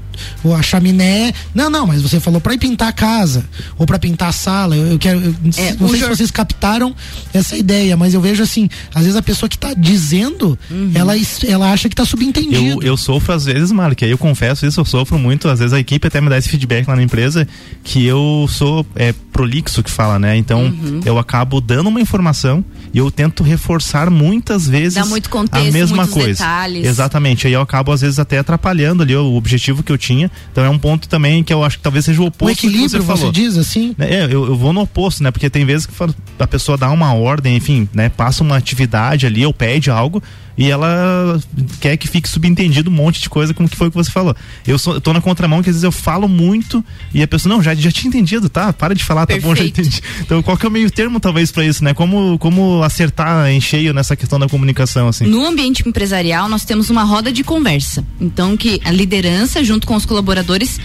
[0.45, 1.33] o- a chaminé.
[1.55, 3.45] Não, não, mas você falou pra ir pintar a casa
[3.77, 4.77] ou pra pintar a sala.
[4.77, 5.21] Eu, eu quero.
[5.21, 6.95] eu É, não sei se jor- vocês captaram
[7.33, 10.93] essa ideia, mas eu vejo assim, às vezes a pessoa que tá dizendo, Uhum.
[10.95, 11.15] ela,
[11.47, 12.83] ela acha que tá subentendido.
[12.83, 15.49] Eu, eu sofro às vezes, aí eu confesso isso, eu sofro muito.
[15.49, 17.47] Às vezes a equipe até me dá esse feedback lá na empresa
[17.85, 20.37] que eu sou é, prolixo que fala, né?
[20.37, 21.01] Então Uhum.
[21.05, 25.73] eu acabo dando uma informação e eu tento reforçar muitas vezes Dá muito a contexto,
[25.73, 26.29] mesma muitos coisa.
[26.31, 26.87] detalhes.
[26.87, 27.47] Exatamente.
[27.47, 30.08] Aí eu acabo às vezes até atrapalhando ali o objetivo que eu tinha.
[30.51, 32.61] Então é um ponto também que eu acho que talvez seja o oposto o do
[32.61, 33.95] que equilíbrio, você você, diz assim?
[33.99, 35.31] É, eu, eu vou no oposto, né?
[35.31, 35.95] Porque tem vezes que
[36.39, 38.09] a pessoa dá uma ordem, enfim, né?
[38.09, 40.23] Passa uma atividade ali ou pede algo
[40.59, 41.41] e ela
[41.81, 44.35] quer que fique subentendido um monte de coisa, como que foi que você falou.
[44.67, 47.55] Eu, sou, eu tô na contramão que às vezes eu falo muito e a pessoa,
[47.55, 48.73] não, já, já tinha entendido, tá?
[48.73, 49.81] Para de falar, tá bom, já Perfeito.
[49.81, 50.03] entendi.
[50.21, 51.95] Então qual que é o meio termo talvez pra isso, né?
[51.95, 55.27] Como, como acertar em cheio nessa questão da comunicação, assim?
[55.27, 58.05] No ambiente empresarial, nós temos uma roda de conversa.
[58.21, 60.81] Então, que a liderança, junto com os colaboradores,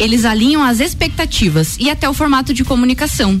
[0.00, 3.38] eles alinham as expectativas e até o formato de comunicação.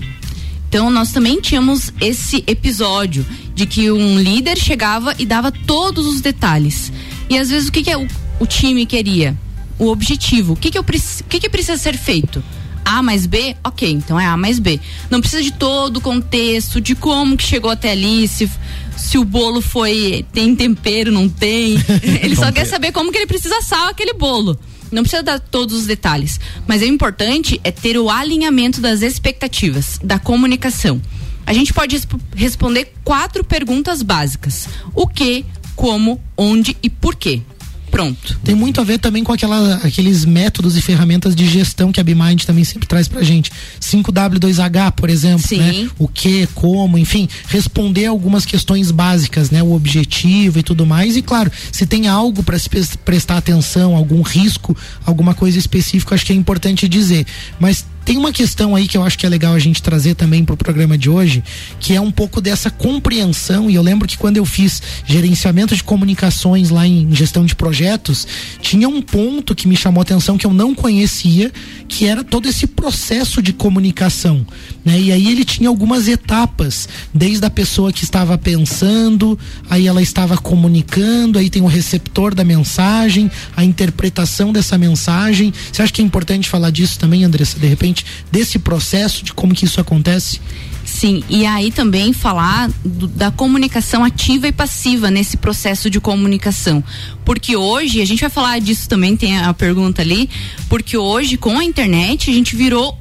[0.70, 6.20] Então, nós também tínhamos esse episódio de que um líder chegava e dava todos os
[6.20, 6.92] detalhes.
[7.28, 8.06] E às vezes, o que, que é o,
[8.38, 9.36] o time queria?
[9.80, 10.52] O objetivo.
[10.52, 12.40] O que, que, eu, o que, que precisa ser feito?
[12.84, 13.56] A mais B?
[13.64, 14.78] Ok, então é A mais B.
[15.10, 18.48] Não precisa de todo o contexto, de como que chegou até ali, se,
[18.96, 20.24] se o bolo foi.
[20.32, 21.82] tem tempero, não tem.
[22.22, 24.56] Ele só quer saber como que ele precisa assar aquele bolo.
[24.90, 26.40] Não precisa dar todos os detalhes.
[26.66, 31.00] Mas o importante é ter o alinhamento das expectativas, da comunicação.
[31.46, 35.44] A gente pode resp- responder quatro perguntas básicas: o que,
[35.76, 37.42] como, onde e por quê.
[37.90, 38.38] Pronto.
[38.44, 42.04] Tem muito a ver também com aquela, aqueles métodos e ferramentas de gestão que a
[42.04, 43.50] BMind também sempre traz pra gente.
[43.80, 45.58] 5W2H, por exemplo, Sim.
[45.58, 45.88] né?
[45.98, 49.62] O que, como, enfim, responder algumas questões básicas, né?
[49.62, 51.16] O objetivo e tudo mais.
[51.16, 56.14] E claro, se tem algo para se pres- prestar atenção, algum risco, alguma coisa específica,
[56.14, 57.26] acho que é importante dizer.
[57.58, 60.44] Mas tem uma questão aí que eu acho que é legal a gente trazer também
[60.44, 61.42] pro programa de hoje,
[61.78, 63.70] que é um pouco dessa compreensão.
[63.70, 68.26] E eu lembro que quando eu fiz gerenciamento de comunicações lá em gestão de projetos,
[68.60, 71.52] tinha um ponto que me chamou atenção que eu não conhecia,
[71.88, 74.46] que era todo esse processo de comunicação.
[74.84, 74.98] Né?
[74.98, 80.36] E aí ele tinha algumas etapas, desde a pessoa que estava pensando, aí ela estava
[80.36, 85.52] comunicando, aí tem o receptor da mensagem, a interpretação dessa mensagem.
[85.70, 87.89] Você acha que é importante falar disso também, Andressa, de repente,
[88.30, 90.40] desse processo, de como que isso acontece?
[90.84, 96.82] Sim, e aí também falar do- da comunicação ativa e passiva nesse processo de comunicação.
[97.24, 100.28] Porque hoje, a gente vai falar disso também, tem a pergunta ali,
[100.68, 102.98] porque hoje com a internet a gente virou.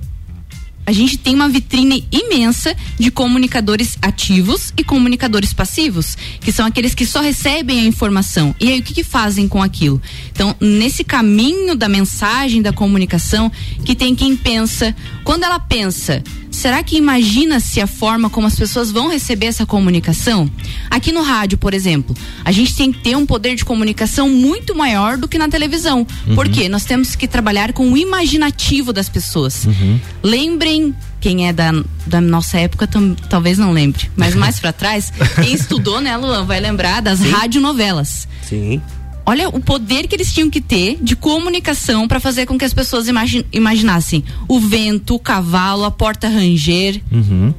[0.90, 6.96] A gente tem uma vitrine imensa de comunicadores ativos e comunicadores passivos, que são aqueles
[6.96, 8.56] que só recebem a informação.
[8.60, 10.02] E aí o que, que fazem com aquilo?
[10.32, 13.52] Então, nesse caminho da mensagem, da comunicação,
[13.86, 14.96] que tem quem pensa.
[15.24, 20.50] Quando ela pensa, será que imagina-se a forma como as pessoas vão receber essa comunicação?
[20.90, 24.74] Aqui no rádio, por exemplo, a gente tem que ter um poder de comunicação muito
[24.74, 26.08] maior do que na televisão.
[26.26, 26.34] Uhum.
[26.34, 26.68] Por quê?
[26.68, 29.68] Nós temos que trabalhar com o imaginativo das pessoas.
[30.24, 30.79] Lembrem,
[31.22, 31.72] quem é da,
[32.06, 36.46] da nossa época tam- talvez não lembre, mas mais pra trás, quem estudou, né, Luan,
[36.46, 38.28] vai lembrar das radionovelas.
[38.42, 38.82] Sim.
[39.26, 42.74] Olha o poder que eles tinham que ter de comunicação para fazer com que as
[42.74, 47.00] pessoas imagi- imaginassem o vento, o cavalo, a porta ranger.
[47.12, 47.54] Uhum.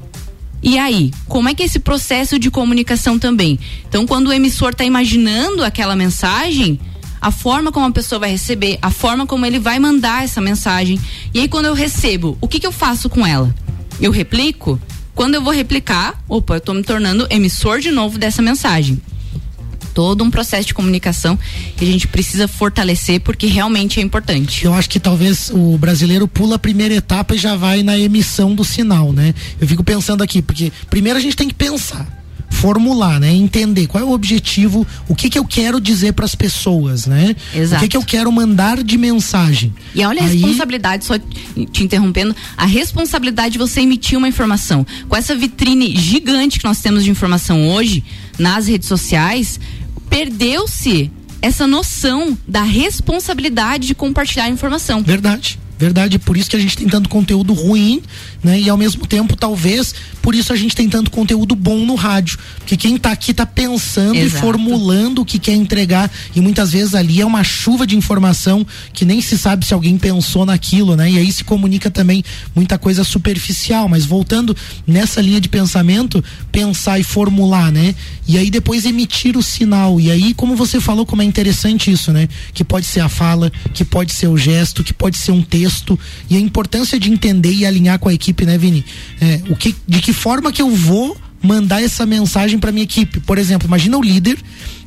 [0.63, 3.59] E aí, como é que é esse processo de comunicação também?
[3.89, 6.79] Então, quando o emissor está imaginando aquela mensagem,
[7.21, 11.01] a forma como a pessoa vai receber, a forma como ele vai mandar essa mensagem.
[11.35, 13.55] E aí, quando eu recebo, o que, que eu faço com ela?
[14.01, 14.81] Eu replico?
[15.15, 19.01] Quando eu vou replicar, opa, eu estou me tornando emissor de novo dessa mensagem
[19.93, 21.39] todo um processo de comunicação
[21.77, 24.65] que a gente precisa fortalecer porque realmente é importante.
[24.65, 28.55] Eu acho que talvez o brasileiro pula a primeira etapa e já vai na emissão
[28.55, 29.35] do sinal, né?
[29.61, 32.20] Eu fico pensando aqui, porque primeiro a gente tem que pensar
[32.51, 33.33] formular, né?
[33.33, 37.35] Entender qual é o objetivo, o que que eu quero dizer para as pessoas, né?
[37.55, 37.77] Exato.
[37.81, 39.73] O que que eu quero mandar de mensagem.
[39.95, 44.87] E olha a Aí- responsabilidade, só te interrompendo, a responsabilidade de você emitir uma informação.
[45.09, 48.05] Com essa vitrine gigante que nós temos de informação hoje
[48.39, 49.59] nas redes sociais,
[50.11, 55.03] perdeu-se essa noção da responsabilidade de compartilhar a informação.
[55.03, 55.59] Verdade.
[55.79, 58.03] Verdade, por isso que a gente tem tanto conteúdo ruim,
[58.43, 58.59] né?
[58.61, 62.39] E ao mesmo tempo, talvez, por isso a gente tem tanto conteúdo bom no rádio.
[62.59, 64.41] Porque quem tá aqui tá pensando e Exato.
[64.41, 66.11] formulando o que quer entregar.
[66.35, 69.99] E muitas vezes ali é uma chuva de informação que nem se sabe se alguém
[69.99, 71.11] pensou naquilo, né?
[71.11, 72.25] E aí se comunica também
[72.55, 73.89] muita coisa superficial.
[73.89, 77.95] Mas voltando nessa linha de pensamento, pensar e formular, né?
[78.27, 80.01] E aí depois emitir o sinal.
[80.01, 82.29] E aí, como você falou, como é interessante isso, né?
[82.55, 85.99] Que pode ser a fala, que pode ser o gesto, que pode ser um texto.
[86.29, 88.85] E a importância de entender e alinhar com a equipe, né, Vini?
[89.21, 93.21] É, o que, de que forma que eu vou mandar essa mensagem para minha equipe?
[93.21, 94.39] Por exemplo, imagina o líder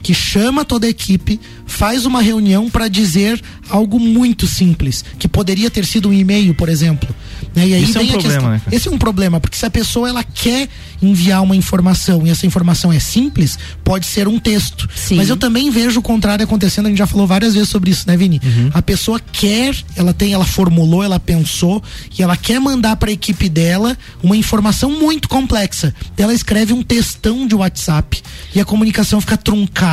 [0.04, 5.72] que chama toda a equipe, faz uma reunião para dizer algo muito simples, que poderia
[5.72, 7.08] ter sido um e-mail, por exemplo.
[7.56, 7.70] Né?
[7.70, 9.70] E aí Isso é um problema, questão- né, esse é um problema, porque se a
[9.70, 10.68] pessoa ela quer
[11.02, 14.90] enviar uma informação e essa informação é simples, pode ser um texto.
[15.16, 18.04] Mas eu também vejo o contrário acontecendo, a gente já falou várias vezes sobre isso,
[18.06, 18.42] né, Vini?
[18.74, 21.82] A pessoa quer, ela tem, ela formulou, ela pensou
[22.18, 25.96] e ela quer mandar para a equipe dela uma informação muito complexa.
[26.18, 28.22] Ela escreve um textão de WhatsApp
[28.54, 29.93] e a comunicação fica truncada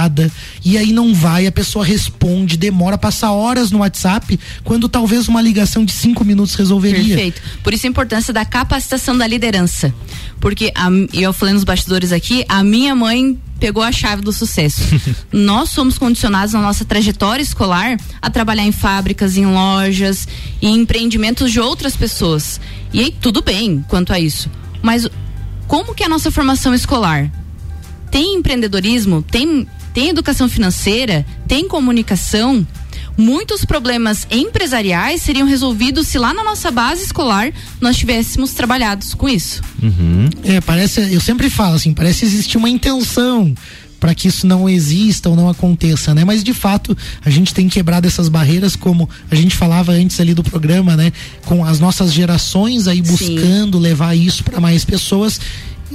[0.65, 5.43] e aí não vai, a pessoa responde, demora, passa horas no WhatsApp, quando talvez uma
[5.43, 7.17] ligação de cinco minutos resolveria.
[7.17, 7.43] Perfeito.
[7.63, 9.93] Por isso a importância da capacitação da liderança.
[10.41, 14.33] Porque, a, e eu falei nos bastidores aqui, a minha mãe pegou a chave do
[14.33, 14.83] sucesso.
[15.31, 20.27] Nós somos condicionados na nossa trajetória escolar a trabalhar em fábricas, em lojas,
[20.63, 22.59] em empreendimentos de outras pessoas.
[22.93, 24.51] E aí, tudo bem quanto a isso.
[24.83, 25.07] Mas
[25.69, 27.31] como que é a nossa formação escolar?
[28.11, 29.23] Tem empreendedorismo?
[29.23, 31.25] Tem, tem educação financeira?
[31.47, 32.67] Tem comunicação?
[33.17, 39.29] Muitos problemas empresariais seriam resolvidos se lá na nossa base escolar nós tivéssemos trabalhados com
[39.29, 39.61] isso.
[40.45, 43.55] É, parece, eu sempre falo assim, parece existir uma intenção
[44.01, 46.25] para que isso não exista ou não aconteça, né?
[46.25, 50.33] Mas de fato, a gente tem quebrado essas barreiras como a gente falava antes ali
[50.33, 51.13] do programa, né?
[51.45, 55.39] Com as nossas gerações aí buscando levar isso para mais pessoas.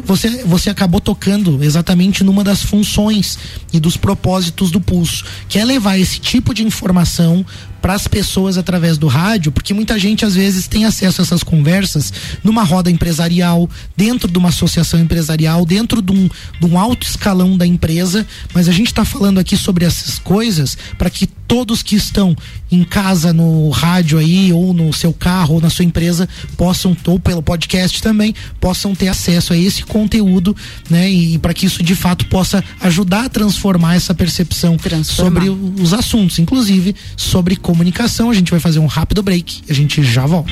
[0.03, 3.37] Você, você acabou tocando exatamente numa das funções
[3.71, 7.45] e dos propósitos do pulso, que é levar esse tipo de informação
[7.85, 11.43] para as pessoas através do rádio, porque muita gente às vezes tem acesso a essas
[11.43, 12.11] conversas
[12.43, 16.27] numa roda empresarial, dentro de uma associação empresarial, dentro de um,
[16.59, 18.25] de um alto escalão da empresa,
[18.55, 22.35] mas a gente está falando aqui sobre essas coisas para que todos que estão
[22.71, 26.27] em casa no rádio aí ou no seu carro ou na sua empresa
[26.57, 30.55] possam ou pelo podcast também possam ter acesso a esse conteúdo,
[30.89, 31.07] né?
[31.07, 34.75] E, para que isso de fato possa ajudar a transformar essa percepção
[35.13, 38.29] sobre o- os assuntos, inclusive sobre comunicação.
[38.29, 40.51] A gente vai fazer um rápido break e a gente já volta.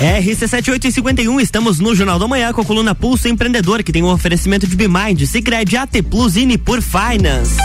[0.00, 4.66] RC7851, estamos no Jornal da Manhã com a coluna Pulso Empreendedor, que tem um oferecimento
[4.66, 7.56] de Bimind, Cicred, AT Plus e Nipur Finance.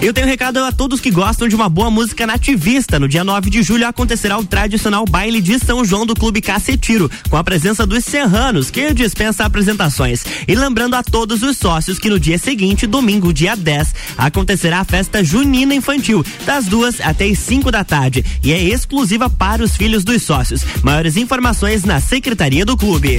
[0.00, 3.00] Eu tenho um recado a todos que gostam de uma boa música nativista.
[3.00, 7.10] No dia 9 de julho acontecerá o tradicional baile de São João do Clube Cacetiro,
[7.28, 10.24] com a presença dos serranos, que dispensa apresentações.
[10.46, 14.84] E lembrando a todos os sócios que no dia seguinte, domingo, dia 10, acontecerá a
[14.84, 18.24] festa junina infantil, das duas até as 5 da tarde.
[18.40, 20.64] E é exclusiva para os filhos dos sócios.
[20.80, 23.18] Maiores informações na Secretaria do Clube.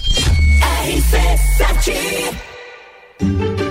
[0.81, 3.70] RC7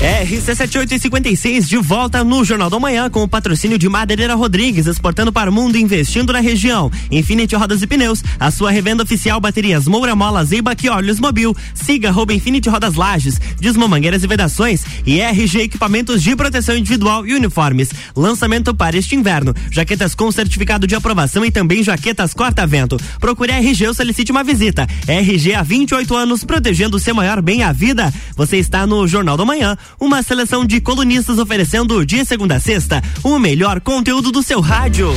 [0.00, 5.50] RC7856 de volta no Jornal da Manhã com o patrocínio de Madeireira Rodrigues, exportando para
[5.50, 6.90] o mundo e investindo na região.
[7.10, 11.56] Infinity Rodas e Pneus, a sua revenda oficial baterias Moura Mola, Zeiba e Olhos Mobil.
[11.74, 12.34] Siga arroba
[12.68, 17.90] Rodas Lages, Dismo Mangueiras e Vedações e RG Equipamentos de Proteção Individual e Uniformes.
[18.14, 19.54] Lançamento para este inverno.
[19.70, 22.98] Jaquetas com certificado de aprovação e também jaquetas corta-vento.
[23.18, 24.86] Procure a RG ou solicite uma visita.
[25.08, 28.12] RG há 28 anos, protegendo o seu maior bem a vida.
[28.36, 33.02] Você está no Jornal da Manhã uma seleção de colunistas oferecendo de segunda a sexta
[33.22, 35.14] o melhor conteúdo do seu rádio.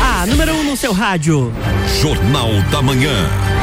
[0.00, 1.52] A número 1 um no seu rádio.
[2.00, 3.61] Jornal da Manhã.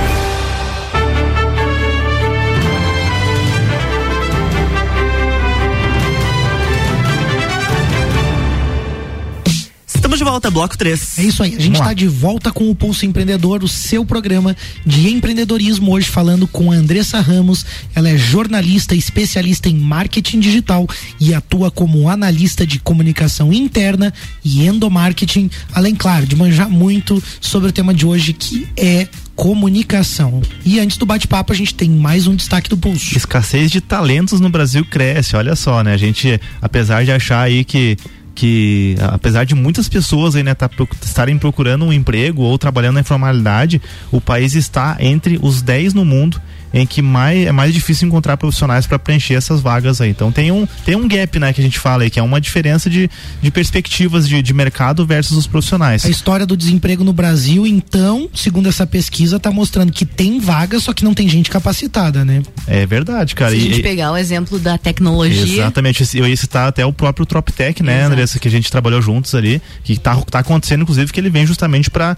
[10.20, 11.18] De volta, bloco 3.
[11.18, 14.54] É isso aí, a gente está de volta com o Pulso Empreendedor, o seu programa
[14.86, 17.66] de empreendedorismo, hoje falando com a Andressa Ramos.
[17.96, 20.86] Ela é jornalista, especialista em marketing digital
[21.22, 24.14] e atua como analista de comunicação interna
[24.44, 29.08] e endomarketing, além, claro, de manjar muito sobre o tema de hoje que é
[29.38, 30.42] comunicação.
[30.66, 33.18] E antes do bate-papo, a gente tem mais um destaque do Pulso.
[33.18, 35.94] Escassez de talentos no Brasil cresce, olha só, né?
[35.94, 37.98] A gente, apesar de achar aí que
[38.40, 40.70] que apesar de muitas pessoas aí, né, tá,
[41.04, 43.82] estarem procurando um emprego ou trabalhando na informalidade,
[44.14, 46.42] o país está entre os 10 no mundo
[46.74, 50.10] em que mais, é mais difícil encontrar profissionais para preencher essas vagas aí.
[50.10, 52.40] Então tem um, tem um gap, né, que a gente fala aí, que é uma
[52.40, 53.10] diferença de,
[53.42, 56.06] de perspectivas de, de mercado versus os profissionais.
[56.06, 60.84] A história do desemprego no Brasil, então, segundo essa pesquisa, está mostrando que tem vagas,
[60.84, 62.42] só que não tem gente capacitada, né?
[62.68, 63.52] É verdade, cara.
[63.52, 65.56] Se a gente E- pegar o exemplo da tecnologia.
[65.64, 69.02] Exatamente, esse- eu ia citar até o próprio TropTech, né, Andressa, que a gente trabalhou
[69.02, 72.16] juntos ali, que tá, tá acontecendo, inclusive, que ele vem justamente para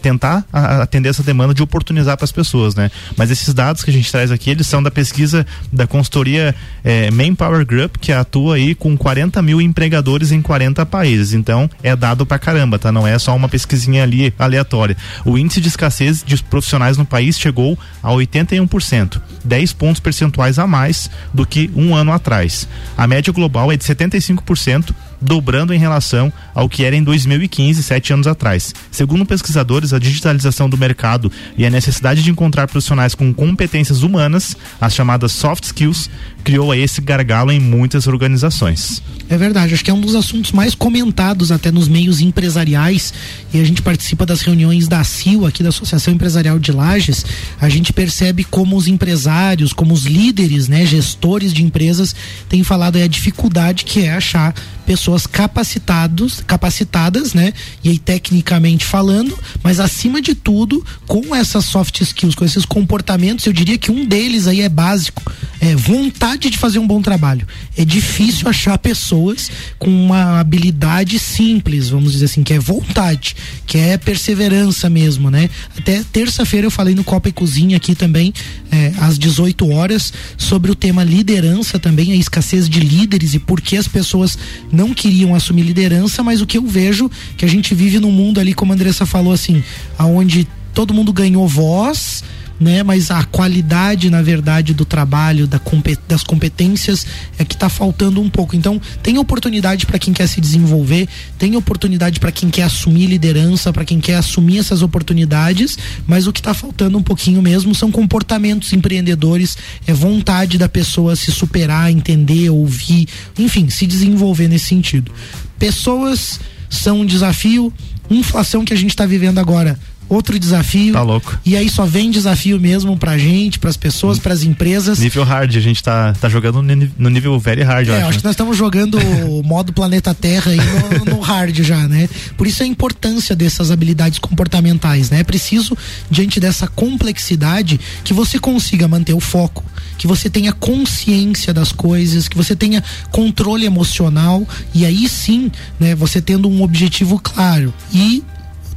[0.00, 2.90] tentar a- a- atender essa demanda de oportunizar para as pessoas, né?
[3.16, 7.10] Mas esses dados que a gente traz aqui, eles são da pesquisa da consultoria eh,
[7.10, 11.34] Manpower Group, que atua aí com 40 mil empregadores em 40 países.
[11.34, 12.92] Então, é dado pra caramba, tá?
[12.92, 14.96] Não é só uma pesquisinha ali aleatória.
[15.24, 20.66] O índice de escassez de profissionais no país chegou a 81%, 10 pontos percentuais a
[20.66, 22.68] mais do que um ano atrás.
[22.96, 28.12] A média global é de 75%, dobrando em relação ao que era em 2015, sete
[28.12, 28.74] anos atrás.
[28.90, 34.56] Segundo pesquisadores, a digitalização do mercado e a necessidade de encontrar profissionais com competências humanas,
[34.80, 36.10] as chamadas soft skills,
[36.42, 39.02] criou esse gargalo em muitas organizações.
[39.28, 43.14] É verdade, acho que é um dos assuntos mais comentados até nos meios empresariais
[43.54, 47.24] e a gente participa das reuniões da CIL, aqui da Associação Empresarial de Lages,
[47.58, 52.14] a gente percebe como os empresários, como os líderes, né, gestores de empresas
[52.48, 58.84] têm falado aí a dificuldade que é achar pessoas capacitados, capacitadas, né, e aí tecnicamente
[58.84, 63.90] falando, mas acima de tudo, com essas soft skills, com esses comportamentos, eu diria que
[63.90, 65.22] um deles aí é básico,
[65.60, 67.46] é vontade de fazer um bom trabalho.
[67.76, 73.78] É difícil achar pessoas com uma habilidade simples, vamos dizer assim, que é vontade, que
[73.78, 75.48] é perseverança mesmo, né?
[75.76, 78.32] Até terça-feira eu falei no Copa e Cozinha aqui também,
[78.70, 83.60] é, às 18 horas, sobre o tema liderança também, a escassez de líderes e por
[83.60, 84.38] que as pessoas
[84.70, 88.40] não queriam assumir liderança, mas o que eu vejo que a gente vive num mundo
[88.40, 89.62] ali, como a Andressa falou assim,
[89.98, 92.24] aonde todo mundo ganhou voz,
[92.62, 92.82] né?
[92.82, 95.60] Mas a qualidade, na verdade, do trabalho, da
[96.08, 97.06] das competências
[97.38, 98.54] é que está faltando um pouco.
[98.54, 101.08] Então, tem oportunidade para quem quer se desenvolver,
[101.38, 106.32] tem oportunidade para quem quer assumir liderança, para quem quer assumir essas oportunidades, mas o
[106.32, 109.56] que está faltando um pouquinho mesmo são comportamentos empreendedores,
[109.86, 113.08] é vontade da pessoa se superar, entender, ouvir,
[113.38, 115.12] enfim, se desenvolver nesse sentido.
[115.58, 117.72] Pessoas são um desafio,
[118.10, 119.78] inflação que a gente está vivendo agora
[120.14, 120.92] outro desafio.
[120.92, 121.38] Tá louco.
[121.44, 124.98] E aí só vem desafio mesmo pra gente, pras pessoas, pras empresas.
[124.98, 128.06] Nível hard, a gente tá, tá jogando no nível very hard, eu É, acho.
[128.08, 128.20] acho né?
[128.20, 132.08] que nós estamos jogando o modo planeta Terra aí no, no hard já, né?
[132.36, 135.20] Por isso a importância dessas habilidades comportamentais, né?
[135.20, 135.76] É preciso,
[136.10, 139.64] diante dessa complexidade, que você consiga manter o foco,
[139.98, 145.94] que você tenha consciência das coisas, que você tenha controle emocional e aí sim, né,
[145.94, 148.22] você tendo um objetivo claro e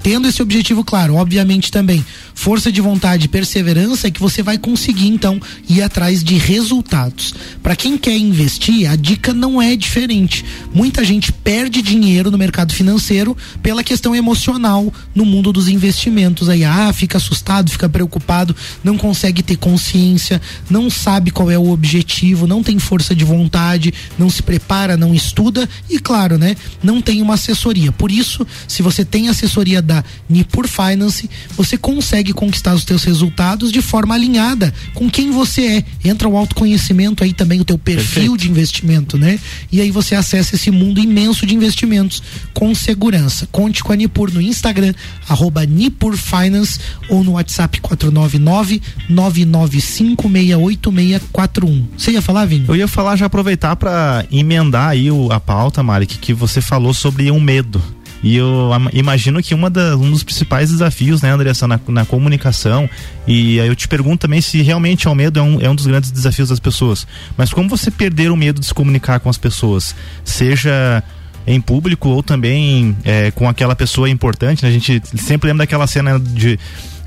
[0.05, 4.55] Tendo esse objetivo claro, obviamente também força de vontade e perseverança é que você vai
[4.55, 7.33] conseguir então ir atrás de resultados.
[7.63, 10.45] Para quem quer investir, a dica não é diferente.
[10.71, 16.49] Muita gente perde dinheiro no mercado financeiro pela questão emocional no mundo dos investimentos.
[16.49, 20.39] Aí, ah, fica assustado, fica preocupado, não consegue ter consciência,
[20.69, 25.15] não sabe qual é o objetivo, não tem força de vontade, não se prepara, não
[25.15, 27.91] estuda e, claro, né, não tem uma assessoria.
[27.91, 29.94] Por isso, se você tem assessoria da
[30.29, 35.83] Nipur Finance, você consegue conquistar os teus resultados de forma alinhada com quem você é.
[36.09, 39.39] Entra o autoconhecimento aí também, o teu perfil de investimento, né?
[39.71, 42.21] E aí você acessa esse mundo imenso de investimentos
[42.53, 43.47] com segurança.
[43.51, 44.93] Conte com a Nipur no Instagram,
[45.27, 46.79] arroba Nipur Finance
[47.09, 48.81] ou no WhatsApp 499
[49.11, 51.83] 995686641.
[51.97, 52.65] Você ia falar, Vini?
[52.67, 56.61] Eu ia falar, já aproveitar para emendar aí o- a pauta, Mari, que, que você
[56.61, 57.81] falou sobre o medo.
[58.25, 62.89] E eu imagino que uma da- um dos principais desafios, né, Andressa, na, na comunicação,
[63.27, 65.75] e aí eu te pergunto também se realmente é o medo é um, é um
[65.75, 67.05] dos grandes desafios das pessoas.
[67.37, 69.95] Mas como você perder o medo de se comunicar com as pessoas?
[70.23, 71.03] Seja
[71.45, 74.69] em público ou também é, com aquela pessoa importante, né?
[74.69, 76.57] A gente sempre lembra daquela cena de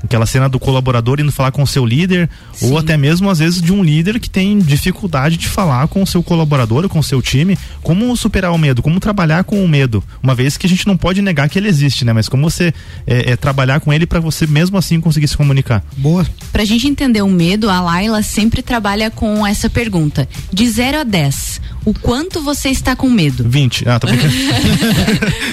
[0.03, 2.29] aquela cena do colaborador indo falar com o seu líder
[2.61, 6.07] ou até mesmo às vezes de um líder que tem dificuldade de falar com o
[6.07, 9.67] seu colaborador ou com o seu time, como superar o medo, como trabalhar com o
[9.67, 12.13] medo, uma vez que a gente não pode negar que ele existe, né?
[12.13, 12.73] Mas como você
[13.05, 15.83] é, é, trabalhar com ele para você mesmo assim conseguir se comunicar.
[15.97, 16.25] Boa.
[16.51, 21.03] Pra gente entender o medo, a Laila sempre trabalha com essa pergunta: de 0 a
[21.03, 23.43] 10, o quanto você está com medo?
[23.47, 23.87] 20.
[23.87, 24.33] Ah, tá brincando.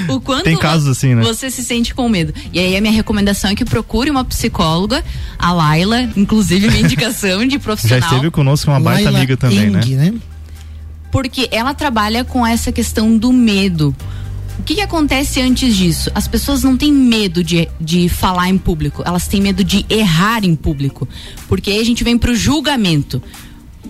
[0.08, 1.22] O quanto Tem casos assim, né?
[1.22, 2.32] você se sente com medo.
[2.52, 5.02] E aí a minha recomendação é que procure uma psicóloga,
[5.38, 8.08] a Laila, inclusive minha indicação de Já profissional.
[8.10, 10.10] esteve conosco, uma baita Laila amiga também, Eng, né?
[10.10, 10.14] né?
[11.10, 13.96] porque ela trabalha com essa questão do medo.
[14.58, 16.10] O que, que acontece antes disso?
[16.14, 20.44] As pessoas não têm medo de, de falar em público, elas têm medo de errar
[20.44, 21.08] em público.
[21.48, 23.22] Porque aí a gente vem pro julgamento.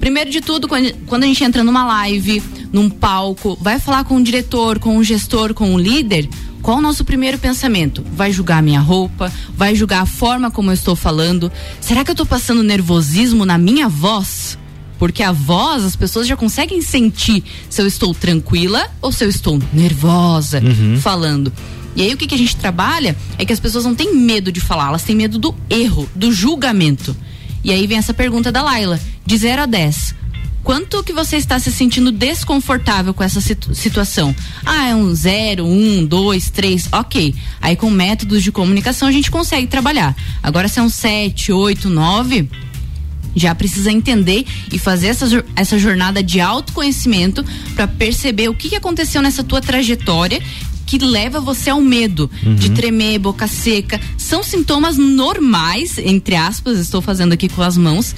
[0.00, 2.42] Primeiro de tudo, quando, a gente entra numa live,
[2.72, 6.28] num palco, vai falar com o diretor, com o gestor, com o líder,
[6.62, 8.04] qual o nosso primeiro pensamento?
[8.12, 9.32] Vai julgar a minha roupa?
[9.56, 11.50] Vai julgar a forma como eu estou falando?
[11.80, 14.58] Será que eu estou passando nervosismo na minha voz?
[14.98, 19.28] Porque a voz, as pessoas já conseguem sentir se eu estou tranquila ou se eu
[19.28, 20.98] estou nervosa Uhum.
[21.00, 21.52] falando.
[21.94, 24.50] E aí o que, que a gente trabalha é que as pessoas não têm medo
[24.52, 27.16] de falar, elas têm medo do erro, do julgamento.
[27.66, 30.14] E aí vem essa pergunta da Laila, de 0 a 10.
[30.62, 34.32] Quanto que você está se sentindo desconfortável com essa situ- situação?
[34.64, 37.34] Ah, é um 0, 1, 2, 3, ok.
[37.60, 40.14] Aí com métodos de comunicação a gente consegue trabalhar.
[40.40, 42.48] Agora se é um 7, 8, 9,
[43.34, 47.44] já precisa entender e fazer essa, essa jornada de autoconhecimento
[47.74, 50.40] para perceber o que, que aconteceu nessa tua trajetória
[50.86, 54.00] que leva você ao medo de tremer, boca seca.
[54.16, 58.14] São sintomas normais, entre aspas, estou fazendo aqui com as mãos,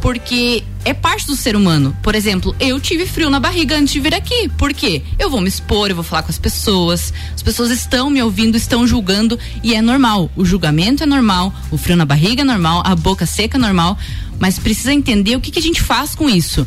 [0.00, 1.96] porque é parte do ser humano.
[2.02, 4.48] Por exemplo, eu tive frio na barriga antes de vir aqui.
[4.56, 5.02] Por quê?
[5.18, 7.12] Eu vou me expor, eu vou falar com as pessoas.
[7.34, 10.30] As pessoas estão me ouvindo, estão julgando e é normal.
[10.36, 13.96] O julgamento é normal, o frio na barriga é normal, a boca seca é normal,
[14.38, 16.66] mas precisa entender o que, que a gente faz com isso.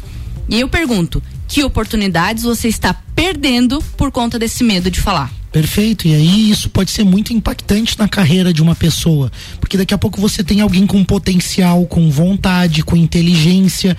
[0.50, 5.32] E eu pergunto: que oportunidades você está perdendo por conta desse medo de falar?
[5.54, 6.08] Perfeito.
[6.08, 9.98] E aí isso pode ser muito impactante na carreira de uma pessoa, porque daqui a
[10.00, 13.96] pouco você tem alguém com potencial, com vontade, com inteligência.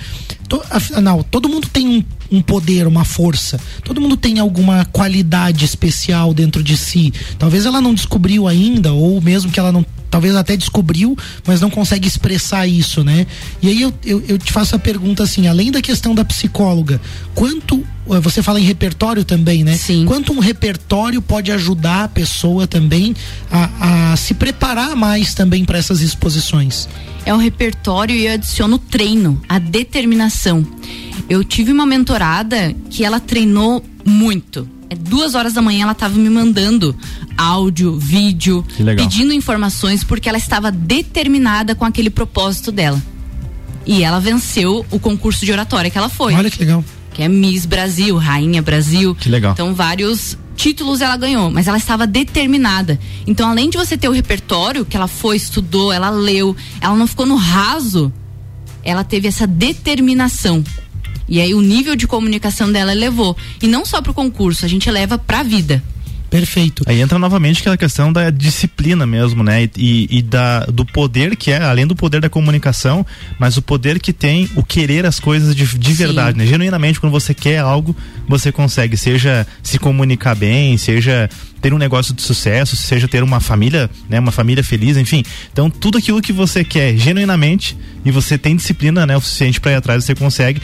[0.69, 3.61] Afinal, todo mundo tem um, um poder, uma força.
[3.85, 7.13] Todo mundo tem alguma qualidade especial dentro de si.
[7.39, 11.69] Talvez ela não descobriu ainda, ou mesmo que ela não talvez até descobriu, mas não
[11.69, 13.27] consegue expressar isso, né?
[13.61, 17.01] E aí eu, eu, eu te faço a pergunta assim, além da questão da psicóloga,
[17.35, 19.75] quanto eh, você fala em repertório também, né?
[19.77, 20.05] Sim.
[20.05, 23.13] Quanto um repertório pode ajudar a pessoa também
[23.51, 26.89] a, a se preparar mais também para essas exposições?
[27.25, 30.67] É o repertório e eu adiciono o treino, a determinação.
[31.29, 34.69] Eu tive uma mentorada que ela treinou muito.
[34.91, 36.95] É duas horas da manhã ela estava me mandando
[37.37, 38.65] áudio, vídeo,
[38.97, 43.03] pedindo informações porque ela estava determinada com aquele propósito dela.
[43.87, 46.35] E ela venceu o concurso de oratória que ela foi.
[46.35, 46.85] Olha que legal.
[47.13, 49.15] Que é Miss Brasil, Rainha Brasil.
[49.15, 49.53] Que legal.
[49.53, 52.99] Então, vários títulos ela ganhou, mas ela estava determinada.
[53.27, 57.07] Então, além de você ter o repertório, que ela foi, estudou, ela leu, ela não
[57.07, 58.13] ficou no raso,
[58.83, 60.63] ela teve essa determinação.
[61.29, 63.37] E aí o nível de comunicação dela elevou.
[63.63, 65.83] E não só pro concurso, a gente leva pra vida.
[66.35, 66.83] Perfeito.
[66.85, 69.71] Aí entra novamente aquela questão da disciplina mesmo, né?
[69.77, 73.07] E, e da, do poder que é, além do poder da comunicação,
[73.39, 76.45] mas o poder que tem o querer as coisas de, de verdade, né?
[76.45, 77.95] Genuinamente, quando você quer algo,
[78.27, 81.31] você consegue, seja se comunicar bem, seja
[81.63, 84.19] ter um negócio de sucesso, seja ter uma família, né?
[84.19, 85.23] Uma família feliz, enfim.
[85.53, 89.17] Então, tudo aquilo que você quer genuinamente e você tem disciplina, né?
[89.17, 90.61] O suficiente para ir atrás, você consegue.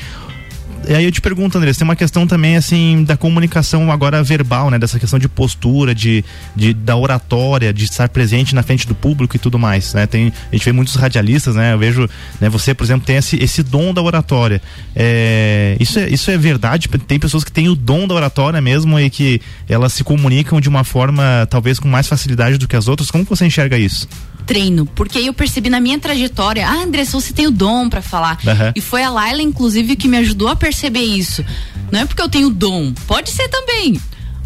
[0.88, 4.70] E aí eu te pergunto, André, tem uma questão também assim da comunicação agora verbal,
[4.70, 4.78] né?
[4.78, 6.24] Dessa questão de postura, de,
[6.56, 10.06] de da oratória, de estar presente na frente do público e tudo mais, né?
[10.06, 11.74] Tem, a gente vê muitos radialistas, né?
[11.74, 12.08] Eu vejo,
[12.40, 12.48] né?
[12.48, 14.60] Você, por exemplo, tem esse, esse dom da oratória.
[14.96, 16.88] É, isso, é, isso é verdade?
[17.06, 20.68] Tem pessoas que têm o dom da oratória mesmo e que elas se comunicam de
[20.68, 23.10] uma forma talvez com mais facilidade do que as outras.
[23.10, 24.08] Como você enxerga isso?
[24.40, 28.02] Treino, porque aí eu percebi na minha trajetória, ah, Andressa, você tem o dom pra
[28.02, 28.38] falar.
[28.46, 28.72] Aham.
[28.74, 31.44] E foi a Laila, inclusive, que me ajudou a perceber isso.
[31.90, 34.00] Não é porque eu tenho dom, pode ser também.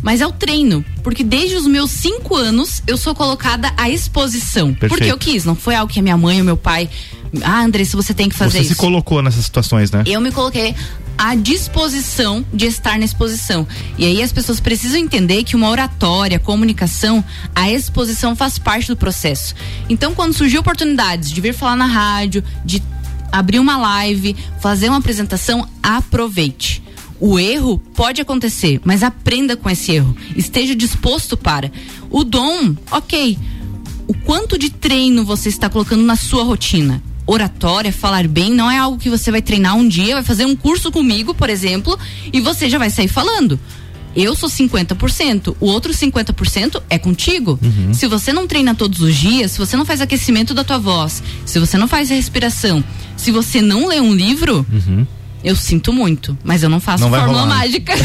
[0.05, 4.75] Mas é o treino, porque desde os meus cinco anos eu sou colocada à exposição.
[4.75, 5.11] Porque Perfeito.
[5.11, 6.91] eu quis, não foi algo que a minha mãe ou meu pai.
[7.43, 8.75] Ah, Andressa, você tem que fazer você isso.
[8.75, 10.05] se colocou nessas situações, né?
[10.05, 10.75] Eu me coloquei
[11.17, 13.67] à disposição de estar na exposição.
[13.97, 17.25] E aí as pessoas precisam entender que uma oratória, comunicação,
[17.55, 19.55] a exposição faz parte do processo.
[19.89, 22.83] Então, quando surgiu oportunidades de vir falar na rádio, de
[23.33, 26.84] abrir uma live, fazer uma apresentação, aproveite.
[27.27, 30.15] O erro pode acontecer, mas aprenda com esse erro.
[30.37, 31.73] Esteja disposto para.
[32.11, 33.39] O dom, ok.
[34.07, 37.03] O quanto de treino você está colocando na sua rotina?
[37.27, 40.55] Oratória, falar bem, não é algo que você vai treinar um dia, vai fazer um
[40.55, 41.99] curso comigo, por exemplo,
[42.31, 43.59] e você já vai sair falando.
[44.15, 47.59] Eu sou 50%, o outro 50% é contigo.
[47.95, 51.23] Se você não treina todos os dias, se você não faz aquecimento da tua voz,
[51.47, 52.85] se você não faz respiração,
[53.17, 54.67] se você não lê um livro,
[55.45, 57.55] Eu sinto muito, mas eu não faço Não fórmula rolar, né?
[57.57, 57.93] mágica.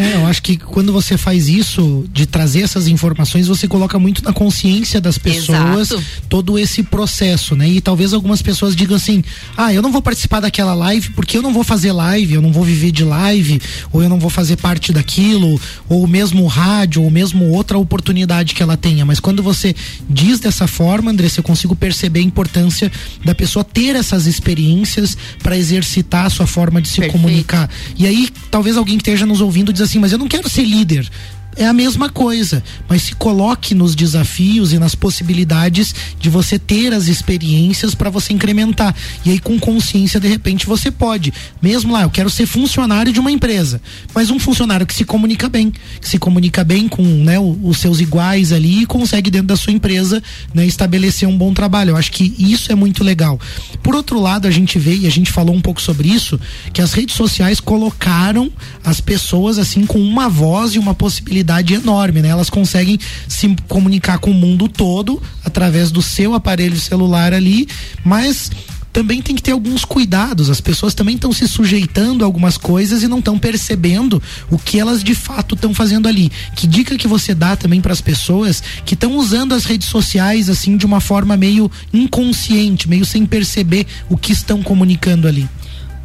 [0.00, 4.24] É, eu acho que quando você faz isso, de trazer essas informações, você coloca muito
[4.24, 6.02] na consciência das pessoas Exato.
[6.26, 7.68] todo esse processo, né?
[7.68, 9.22] E talvez algumas pessoas digam assim:
[9.56, 12.50] ah, eu não vou participar daquela live porque eu não vou fazer live, eu não
[12.50, 13.60] vou viver de live,
[13.92, 18.62] ou eu não vou fazer parte daquilo, ou mesmo rádio, ou mesmo outra oportunidade que
[18.62, 19.04] ela tenha.
[19.04, 19.74] Mas quando você
[20.08, 22.90] diz dessa forma, Andressa, eu consigo perceber a importância
[23.22, 27.70] da pessoa ter essas experiências para exercitar a sua forma de se comunicar.
[27.96, 30.64] E aí, talvez alguém que esteja nos ouvindo diz assim, mas eu não quero ser
[30.64, 31.08] líder.
[31.56, 36.92] É a mesma coisa, mas se coloque nos desafios e nas possibilidades de você ter
[36.92, 38.94] as experiências para você incrementar.
[39.24, 41.32] E aí, com consciência, de repente, você pode.
[41.60, 43.82] Mesmo lá, eu quero ser funcionário de uma empresa,
[44.14, 48.00] mas um funcionário que se comunica bem, que se comunica bem com né, os seus
[48.00, 50.22] iguais ali e consegue, dentro da sua empresa,
[50.54, 51.90] né, estabelecer um bom trabalho.
[51.90, 53.40] Eu acho que isso é muito legal.
[53.82, 56.38] Por outro lado, a gente vê, e a gente falou um pouco sobre isso,
[56.72, 58.50] que as redes sociais colocaram
[58.84, 61.39] as pessoas assim com uma voz e uma possibilidade
[61.74, 62.28] enorme, né?
[62.28, 67.68] Elas conseguem se comunicar com o mundo todo através do seu aparelho celular ali,
[68.04, 68.50] mas
[68.92, 70.50] também tem que ter alguns cuidados.
[70.50, 74.78] As pessoas também estão se sujeitando a algumas coisas e não estão percebendo o que
[74.78, 76.30] elas de fato estão fazendo ali.
[76.56, 80.48] Que dica que você dá também para as pessoas que estão usando as redes sociais
[80.48, 85.48] assim de uma forma meio inconsciente, meio sem perceber o que estão comunicando ali?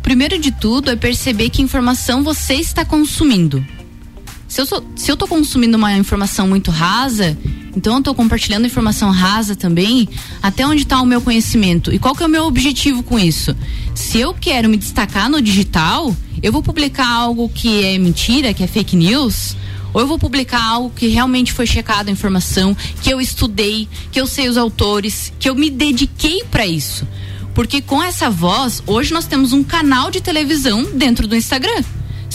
[0.02, 3.66] Primeiro de tudo é perceber que informação você está consumindo.
[4.56, 7.38] Se eu, sou, se eu tô consumindo uma informação muito rasa,
[7.76, 10.08] então eu tô compartilhando informação rasa também,
[10.42, 11.94] até onde está o meu conhecimento?
[11.94, 13.54] E qual que é o meu objetivo com isso?
[13.94, 18.64] Se eu quero me destacar no digital, eu vou publicar algo que é mentira, que
[18.64, 19.58] é fake news,
[19.94, 24.22] ou eu vou publicar algo que realmente foi checado a informação, que eu estudei, que
[24.22, 27.06] eu sei os autores, que eu me dediquei para isso.
[27.54, 31.84] Porque com essa voz, hoje nós temos um canal de televisão dentro do Instagram.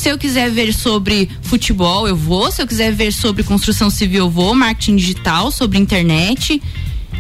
[0.01, 2.51] Se eu quiser ver sobre futebol, eu vou.
[2.51, 4.55] Se eu quiser ver sobre construção civil, eu vou.
[4.55, 6.63] Marketing digital, sobre internet.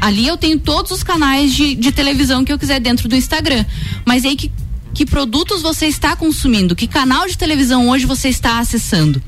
[0.00, 3.66] Ali eu tenho todos os canais de, de televisão que eu quiser dentro do Instagram.
[4.06, 4.50] Mas aí que,
[4.94, 6.74] que produtos você está consumindo?
[6.74, 9.22] Que canal de televisão hoje você está acessando?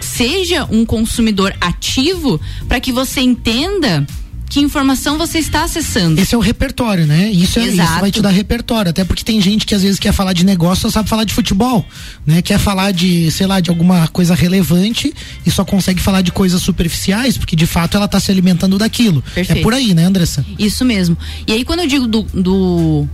[0.00, 4.06] Seja um consumidor ativo para que você entenda
[4.48, 6.20] que informação você está acessando.
[6.20, 7.30] Esse é o repertório, né?
[7.30, 8.90] Isso, é, isso vai te dar repertório.
[8.90, 11.34] Até porque tem gente que às vezes quer falar de negócio, só sabe falar de
[11.34, 11.84] futebol,
[12.24, 12.40] né?
[12.42, 15.12] Quer falar de, sei lá, de alguma coisa relevante
[15.44, 19.22] e só consegue falar de coisas superficiais, porque de fato ela tá se alimentando daquilo.
[19.34, 19.58] Perfeito.
[19.58, 20.44] É por aí, né, Andressa?
[20.58, 21.16] Isso mesmo.
[21.46, 23.08] E aí quando eu digo do, do-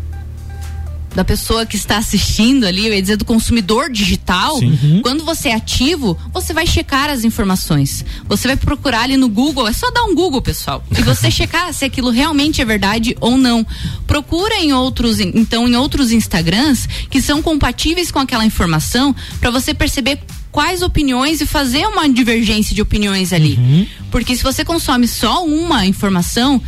[1.14, 4.58] da pessoa que está assistindo ali, eu ia dizer do consumidor digital,
[5.02, 8.04] quando você é ativo, você vai checar as informações.
[8.28, 10.82] Você vai procurar ali no Google, é só dar um Google, pessoal.
[10.96, 13.66] E você checar se aquilo realmente é verdade ou não.
[14.06, 19.74] Procura em outros, então, em outros Instagrams que são compatíveis com aquela informação para você
[19.74, 23.88] perceber quais opiniões e fazer uma divergência de opiniões ali.
[24.10, 26.60] Porque se você consome só uma informação,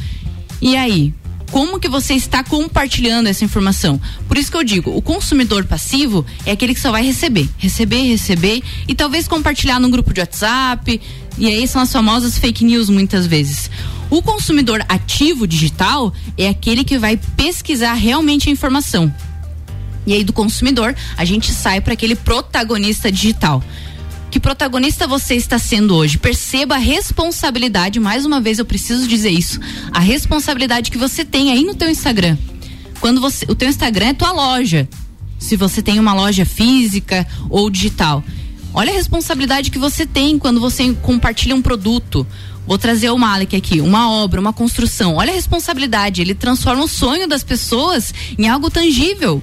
[0.61, 1.13] e aí?
[1.55, 4.01] Como que você está compartilhando essa informação?
[4.27, 8.03] Por isso que eu digo, o consumidor passivo é aquele que só vai receber, receber,
[8.09, 11.01] receber e talvez compartilhar num grupo de WhatsApp.
[11.39, 13.71] E aí são as famosas fake news muitas vezes.
[14.11, 19.15] O consumidor ativo digital é aquele que vai pesquisar realmente a informação.
[20.05, 23.63] E aí do consumidor, a gente sai para aquele protagonista digital.
[24.35, 26.19] Que protagonista você está sendo hoje?
[26.19, 29.61] Perceba a responsabilidade, mais uma vez eu preciso dizer isso,
[29.93, 32.37] a responsabilidade que você tem aí no teu Instagram.
[33.01, 34.89] Quando você, o teu Instagram é tua loja.
[35.39, 38.25] Se você tem uma loja física ou digital.
[38.75, 42.27] Olha a responsabilidade que você tem quando você compartilha um produto.
[42.67, 45.15] Vou trazer o Malik aqui, uma obra, uma construção.
[45.15, 49.41] Olha a responsabilidade, ele transforma o sonho das pessoas em algo tangível.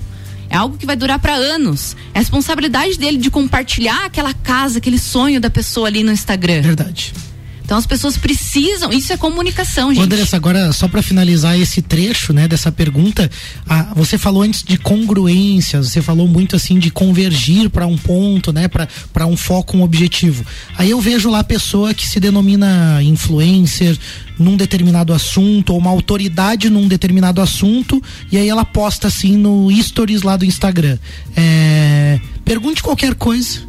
[0.52, 1.96] É algo que vai durar para anos.
[2.14, 6.62] É a responsabilidade dele de compartilhar aquela casa, aquele sonho da pessoa ali no Instagram.
[6.62, 7.14] Verdade.
[7.72, 10.04] Então as pessoas precisam, isso é comunicação, gente.
[10.04, 13.32] Andressa, agora só para finalizar esse trecho, né, dessa pergunta,
[13.66, 18.52] ah, você falou antes de congruências, você falou muito assim de convergir para um ponto,
[18.52, 20.46] né, para um foco, um objetivo.
[20.78, 23.98] Aí eu vejo lá a pessoa que se denomina influencer
[24.38, 29.72] num determinado assunto ou uma autoridade num determinado assunto e aí ela posta assim no
[29.82, 30.98] stories lá do Instagram.
[31.38, 33.62] É, pergunte qualquer coisa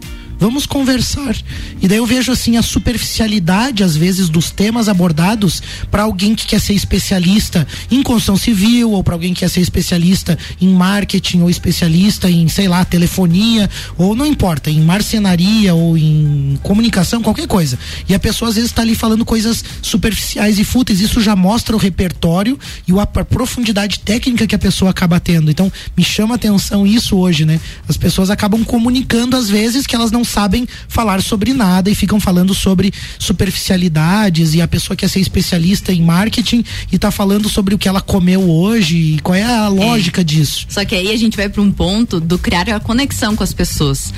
[0.42, 1.36] Vamos conversar.
[1.80, 6.46] E daí eu vejo assim a superficialidade às vezes dos temas abordados para alguém que
[6.46, 11.42] quer ser especialista em construção civil ou para alguém que quer ser especialista em marketing
[11.42, 17.46] ou especialista em, sei lá, telefonia ou não importa, em marcenaria ou em comunicação, qualquer
[17.46, 17.78] coisa.
[18.08, 21.00] E a pessoa às vezes está ali falando coisas superficiais e fúteis.
[21.00, 25.52] Isso já mostra o repertório e a profundidade técnica que a pessoa acaba tendo.
[25.52, 27.60] Então, me chama atenção isso hoje, né?
[27.88, 32.18] As pessoas acabam comunicando às vezes que elas não sabem falar sobre nada e ficam
[32.18, 37.74] falando sobre superficialidades e a pessoa quer ser especialista em marketing e tá falando sobre
[37.74, 40.24] o que ela comeu hoje e qual é a lógica É.
[40.24, 40.66] disso.
[40.68, 43.52] Só que aí a gente vai para um ponto do criar a conexão com as
[43.52, 44.12] pessoas.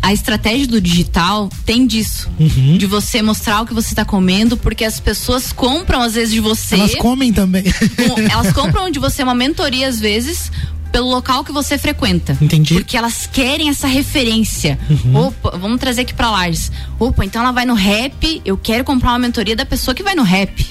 [0.00, 2.28] A estratégia do digital tem disso.
[2.38, 2.78] Uhum.
[2.78, 6.38] De você mostrar o que você está comendo, porque as pessoas compram às vezes de
[6.40, 6.76] você.
[6.76, 7.64] Elas comem também.
[7.64, 10.52] com- elas compram de você uma mentoria às vezes
[10.92, 12.36] pelo local que você frequenta.
[12.40, 12.74] Entendi.
[12.74, 14.78] Porque elas querem essa referência.
[14.88, 15.26] Uhum.
[15.26, 16.70] Opa, vamos trazer aqui pra Lages.
[16.98, 20.14] Opa, então ela vai no rap, eu quero comprar uma mentoria da pessoa que vai
[20.14, 20.66] no rap.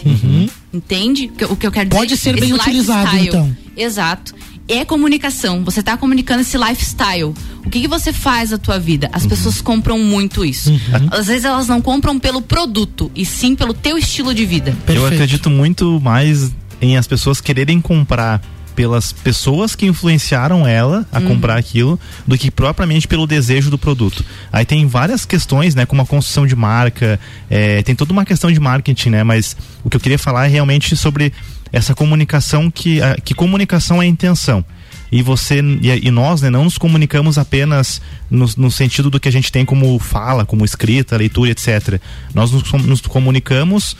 [0.73, 1.99] Entende o que- o que eu quero dizer?
[1.99, 3.27] Pode ser bem utilizado, lifestyle.
[3.27, 3.57] então.
[3.75, 4.35] Exato.
[4.67, 5.63] É comunicação.
[5.63, 7.33] Você tá comunicando esse lifestyle.
[7.65, 9.09] O que, que você faz na tua vida?
[9.13, 10.71] As pessoas compram muito isso.
[10.71, 10.79] Uhum.
[11.11, 14.75] Às vezes elas não compram pelo produto, e sim pelo teu estilo de vida.
[14.87, 16.51] Eu acredito muito mais
[16.81, 18.41] em as pessoas quererem comprar
[18.77, 21.29] pelas pessoas que influenciaram ela a Uhum.
[21.29, 24.23] comprar aquilo do que propriamente pelo desejo do produto.
[24.53, 27.19] Aí tem várias questões, né, como a construção de marca,
[27.49, 30.49] é, tem toda uma questão de marketing, né, mas o que eu queria falar é
[30.49, 31.33] realmente sobre
[31.73, 34.63] essa comunicação que a- que comunicação é intenção
[35.11, 37.99] e você e, nós né, não nos comunicamos apenas
[38.29, 41.99] no, no sentido do que a gente tem como fala, como escrita, leitura, etc.
[42.31, 43.97] Nós nos, nos comunicamos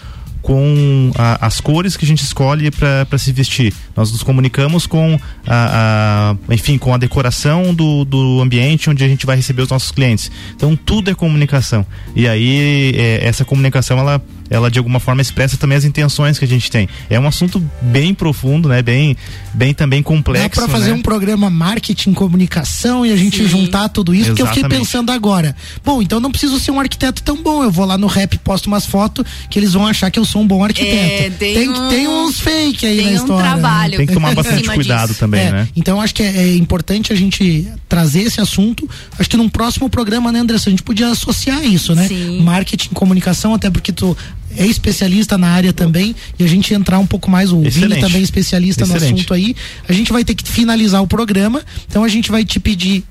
[0.47, 3.73] com a- as cores que a gente escolhe para se vestir.
[3.93, 9.07] Nós nos comunicamos com a, a- enfim, com a decoração do, do ambiente onde a
[9.09, 10.31] gente vai receber os nossos clientes.
[10.55, 11.85] Então tudo é comunicação.
[12.15, 16.45] E aí é, essa comunicação ela ela de alguma forma expressa também as intenções que
[16.45, 16.87] a gente tem.
[17.09, 18.81] É um assunto bem profundo, né?
[18.81, 19.15] Bem,
[19.53, 20.49] bem também complexo.
[20.61, 20.95] Dá pra fazer né?
[20.95, 24.85] um programa marketing, comunicação e a gente juntar tudo isso, porque eu fiquei Exatamente.
[24.87, 25.55] pensando agora.
[25.83, 27.63] Bom, então não preciso ser um arquiteto tão bom.
[27.63, 30.41] Eu vou lá no rap, posto umas fotos que eles vão achar que eu sou
[30.41, 30.95] um bom arquiteto.
[31.23, 33.43] É, tem tem, um- tem uns fake aí tem na um história.
[33.43, 33.49] né?
[33.51, 35.69] trabalho Tem que tomar bastante cuidado também, É, né?
[35.75, 38.89] Então acho que é, é importante a gente trazer esse assunto.
[39.17, 42.07] Acho que num próximo programa, né, Andressa, a gente podia associar isso, né?
[42.07, 42.41] Sim.
[42.41, 44.15] Marketing, comunicação, até porque tu
[44.57, 48.01] é especialista na área também e a gente entrar um pouco mais, o Vini Excelente.
[48.01, 49.15] também é especialista no Excelente.
[49.15, 49.55] assunto aí.
[49.87, 53.03] A gente vai ter que finalizar o programa, então a gente vai te pedir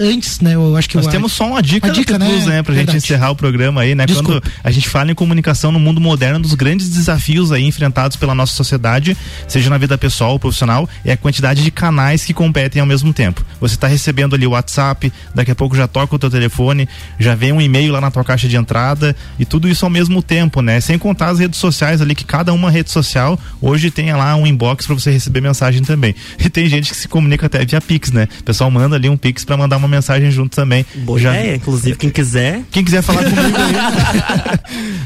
[0.00, 0.54] antes, né?
[0.54, 2.56] Eu acho que Nós temos só uma dica, uma dica, Plus, né?
[2.56, 2.62] né?
[2.62, 2.98] Pra Verdade.
[2.98, 4.06] gente encerrar o programa aí, né?
[4.06, 4.40] Desculpa.
[4.40, 8.16] Quando a gente fala em comunicação no mundo moderno, um dos grandes desafios aí enfrentados
[8.16, 9.16] pela nossa sociedade,
[9.46, 13.12] seja na vida pessoal ou profissional, é a quantidade de canais que competem ao mesmo
[13.12, 13.44] tempo.
[13.60, 17.34] Você está recebendo ali o WhatsApp, daqui a pouco já toca o teu telefone, já
[17.34, 20.62] vem um e-mail lá na tua caixa de entrada e tudo isso ao mesmo tempo,
[20.62, 20.80] né?
[20.80, 24.46] Sem contar as redes sociais ali, que cada uma rede social hoje tem lá um
[24.46, 26.14] inbox para você receber mensagem também.
[26.46, 28.28] E tem gente que se comunica até via Pix, né?
[28.40, 30.86] O pessoal manda ali um Pix para mandar uma mensagem junto também.
[30.94, 32.62] Boa ideia, inclusive, quem quiser.
[32.70, 33.74] Quem quiser falar comigo aí.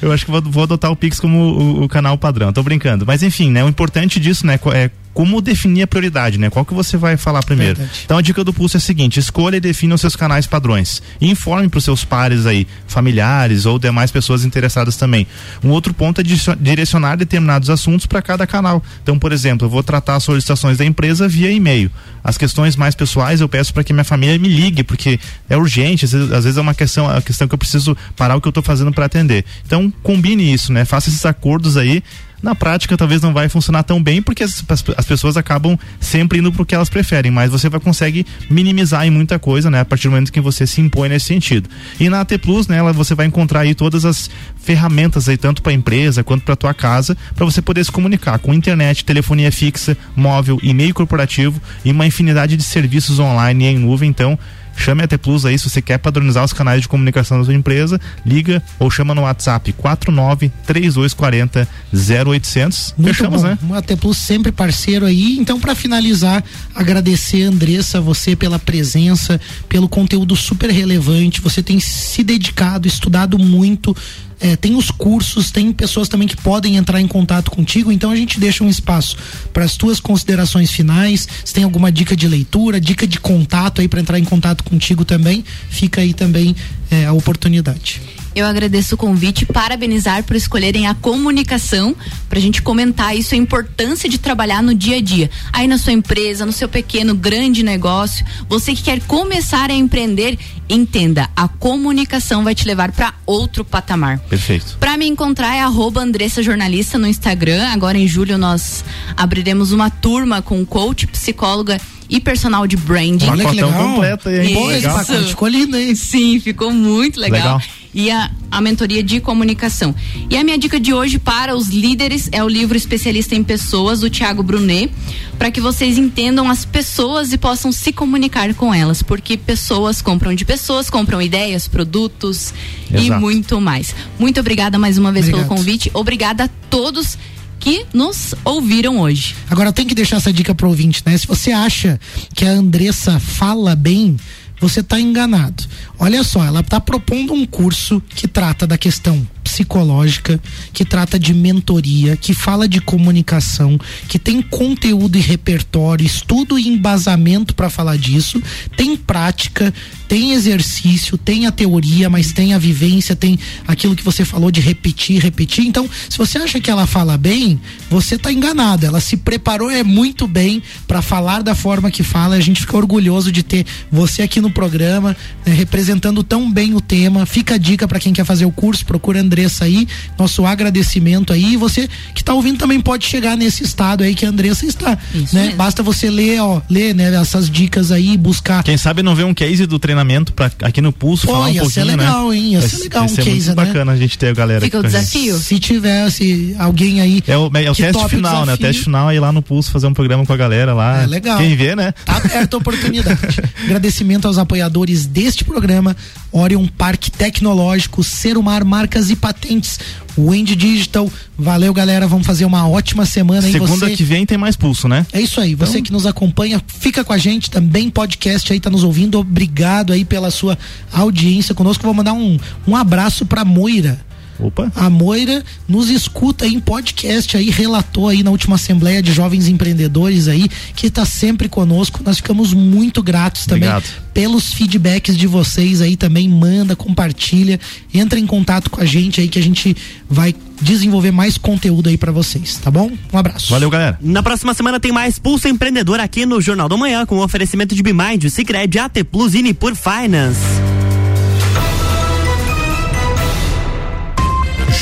[0.02, 2.52] eu acho que vou, vou adotar o Pix como o, o canal padrão.
[2.52, 3.06] Tô brincando.
[3.06, 3.64] Mas enfim, né?
[3.64, 4.58] O importante disso, né?
[4.74, 6.48] É como definir a prioridade, né?
[6.50, 7.76] Qual que você vai falar primeiro?
[7.76, 8.00] Verdade.
[8.04, 11.02] Então a dica do pulso é a seguinte: escolha e defina os seus canais padrões.
[11.20, 15.26] E informe para os seus pares aí, familiares ou demais pessoas interessadas também.
[15.64, 18.82] Um outro ponto é direcio- direcionar determinados assuntos para cada canal.
[19.02, 21.90] Então, por exemplo, eu vou tratar as solicitações da empresa via e-mail.
[22.22, 26.04] As questões mais pessoais eu peço para que minha família me ligue, porque é urgente,
[26.04, 28.46] às vezes, às vezes é uma questão, a questão que eu preciso parar o que
[28.46, 29.44] eu estou fazendo para atender.
[29.66, 30.84] Então, combine isso, né?
[30.84, 32.02] Faça esses acordos aí
[32.42, 36.38] na prática talvez não vai funcionar tão bem porque as, as, as pessoas acabam sempre
[36.38, 39.80] indo pro que elas preferem, mas você vai consegue minimizar em muita coisa, né?
[39.80, 41.68] A partir do momento que você se impõe nesse sentido.
[41.98, 45.62] E na AT Plus, né, ela, você vai encontrar aí todas as ferramentas aí tanto
[45.62, 49.96] para empresa quanto para tua casa, para você poder se comunicar com internet, telefonia fixa,
[50.14, 54.38] móvel, e-mail corporativo e uma infinidade de serviços online e em nuvem, então
[54.80, 57.54] Chame a T Plus aí se você quer padronizar os canais de comunicação da sua
[57.54, 62.94] empresa, liga ou chama no WhatsApp 49 3240 0800.
[62.96, 63.48] Muito Fechamos, bom.
[63.48, 63.58] né?
[63.68, 65.36] O AT Plus sempre parceiro aí.
[65.38, 66.42] Então, para finalizar,
[66.74, 71.40] agradecer, Andressa, você pela presença, pelo conteúdo super relevante.
[71.40, 73.96] Você tem se dedicado, estudado muito.
[74.40, 78.16] É, tem os cursos, tem pessoas também que podem entrar em contato contigo, então a
[78.16, 79.16] gente deixa um espaço
[79.52, 81.28] para as tuas considerações finais.
[81.44, 85.04] Se tem alguma dica de leitura, dica de contato aí para entrar em contato contigo
[85.04, 86.56] também, fica aí também
[86.90, 88.00] é, a oportunidade.
[88.34, 91.96] Eu agradeço o convite, parabenizar por escolherem a comunicação
[92.28, 95.28] para a gente comentar isso, a importância de trabalhar no dia a dia.
[95.52, 100.38] Aí na sua empresa, no seu pequeno, grande negócio, você que quer começar a empreender,
[100.68, 104.20] entenda, a comunicação vai te levar para outro patamar.
[104.20, 104.76] Perfeito.
[104.78, 107.68] Para me encontrar é arroba Andressa Jornalista no Instagram.
[107.68, 108.84] Agora em julho nós
[109.16, 113.28] abriremos uma turma com coach, psicóloga e personal de branding.
[113.28, 113.72] Olha que legal.
[113.72, 114.52] completo aí?
[114.52, 114.96] Pô, esse Legal.
[114.98, 115.94] pacote ficou lindo, hein?
[115.94, 117.58] Sim, ficou muito legal.
[117.58, 117.62] Legal.
[117.92, 119.94] E a, a mentoria de comunicação.
[120.28, 124.00] E a minha dica de hoje para os líderes é o livro Especialista em Pessoas,
[124.00, 124.92] do Tiago Brunet,
[125.38, 130.34] para que vocês entendam as pessoas e possam se comunicar com elas, porque pessoas compram
[130.34, 132.54] de pessoas, compram ideias, produtos
[132.90, 133.20] e Exato.
[133.20, 133.94] muito mais.
[134.18, 135.48] Muito obrigada mais uma vez Obrigado.
[135.48, 135.90] pelo convite.
[135.94, 137.18] Obrigada a todos
[137.60, 139.34] que nos ouviram hoje.
[139.48, 141.16] Agora tem que deixar essa dica pro ouvinte, né?
[141.16, 142.00] Se você acha
[142.34, 144.16] que a Andressa fala bem,
[144.60, 145.64] você tá enganado.
[145.98, 150.40] Olha só, ela tá propondo um curso que trata da questão psicológica,
[150.72, 153.78] que trata de mentoria, que fala de comunicação,
[154.08, 158.40] que tem conteúdo e repertório, estudo e embasamento para falar disso,
[158.76, 159.74] tem prática,
[160.06, 164.60] tem exercício, tem a teoria, mas tem a vivência, tem aquilo que você falou de
[164.60, 165.66] repetir, repetir.
[165.66, 168.86] Então, se você acha que ela fala bem, você tá enganado.
[168.86, 172.34] Ela se preparou é muito bem para falar da forma que fala.
[172.34, 176.80] A gente fica orgulhoso de ter você aqui no programa, né, representando tão bem o
[176.80, 177.24] tema.
[177.24, 179.88] Fica a dica para quem quer fazer o curso, procura a Andressa aí.
[180.18, 181.54] Nosso agradecimento aí.
[181.54, 184.98] E você que tá ouvindo também pode chegar nesse estado aí que a Andressa está,
[185.32, 185.54] né?
[185.56, 189.32] Basta você ler, ó, ler, né, essas dicas aí, buscar Quem sabe não vê um
[189.32, 192.36] case do treinamento pra, aqui no Pulso, Pô, falar um ia pouquinho, ser legal, né?
[192.36, 192.52] hein?
[192.52, 193.54] Ia ser legal vai um ser case, muito né?
[193.54, 195.38] bacana a gente ter a galera Fica o desafio.
[195.38, 197.22] Se tiver se alguém aí.
[197.26, 198.54] É o, é o que teste tope o final, né?
[198.54, 201.02] O teste final é ir lá no Pulso fazer um programa com a galera lá.
[201.02, 201.38] É legal.
[201.38, 201.92] Quem vê, né?
[202.04, 203.40] Tá aberta a oportunidade.
[203.64, 205.96] Agradecimento aos apoiadores deste programa:
[206.32, 209.78] Orion Parque Tecnológico, Serumar Marcas e Patentes,
[210.18, 211.10] Wendy Digital.
[211.38, 212.06] Valeu, galera.
[212.06, 213.52] Vamos fazer uma ótima semana aí.
[213.52, 213.96] Segunda você...
[213.96, 215.06] que vem tem mais Pulso, né?
[215.12, 218.58] É isso aí, você Então- que nos acompanha, fica com a gente também, podcast aí,
[218.58, 219.18] tá nos ouvindo.
[219.18, 220.58] Obrigado aí pela sua
[220.92, 221.84] audiência conosco.
[221.84, 224.00] Vou mandar um, um abraço pra Moira.
[224.42, 224.72] Opa.
[224.74, 229.48] A Moira nos escuta aí em podcast aí, relatou aí na última Assembleia de Jovens
[229.48, 232.00] Empreendedores aí, que está sempre conosco.
[232.04, 233.92] Nós ficamos muito gratos também Obrigado.
[234.12, 236.28] pelos feedbacks de vocês aí também.
[236.28, 237.60] Manda, compartilha,
[237.92, 239.76] entra em contato com a gente aí que a gente
[240.08, 242.90] vai desenvolver mais conteúdo aí pra vocês, tá bom?
[243.12, 243.50] Um abraço.
[243.50, 243.98] Valeu, galera.
[244.00, 247.74] Na próxima semana tem mais Pulso Empreendedor aqui no Jornal da Manhã com o oferecimento
[247.74, 250.89] de Bimind, Cicred, AT Plus e Nipur Finance.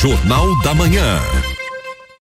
[0.00, 1.47] Jornal da Manhã.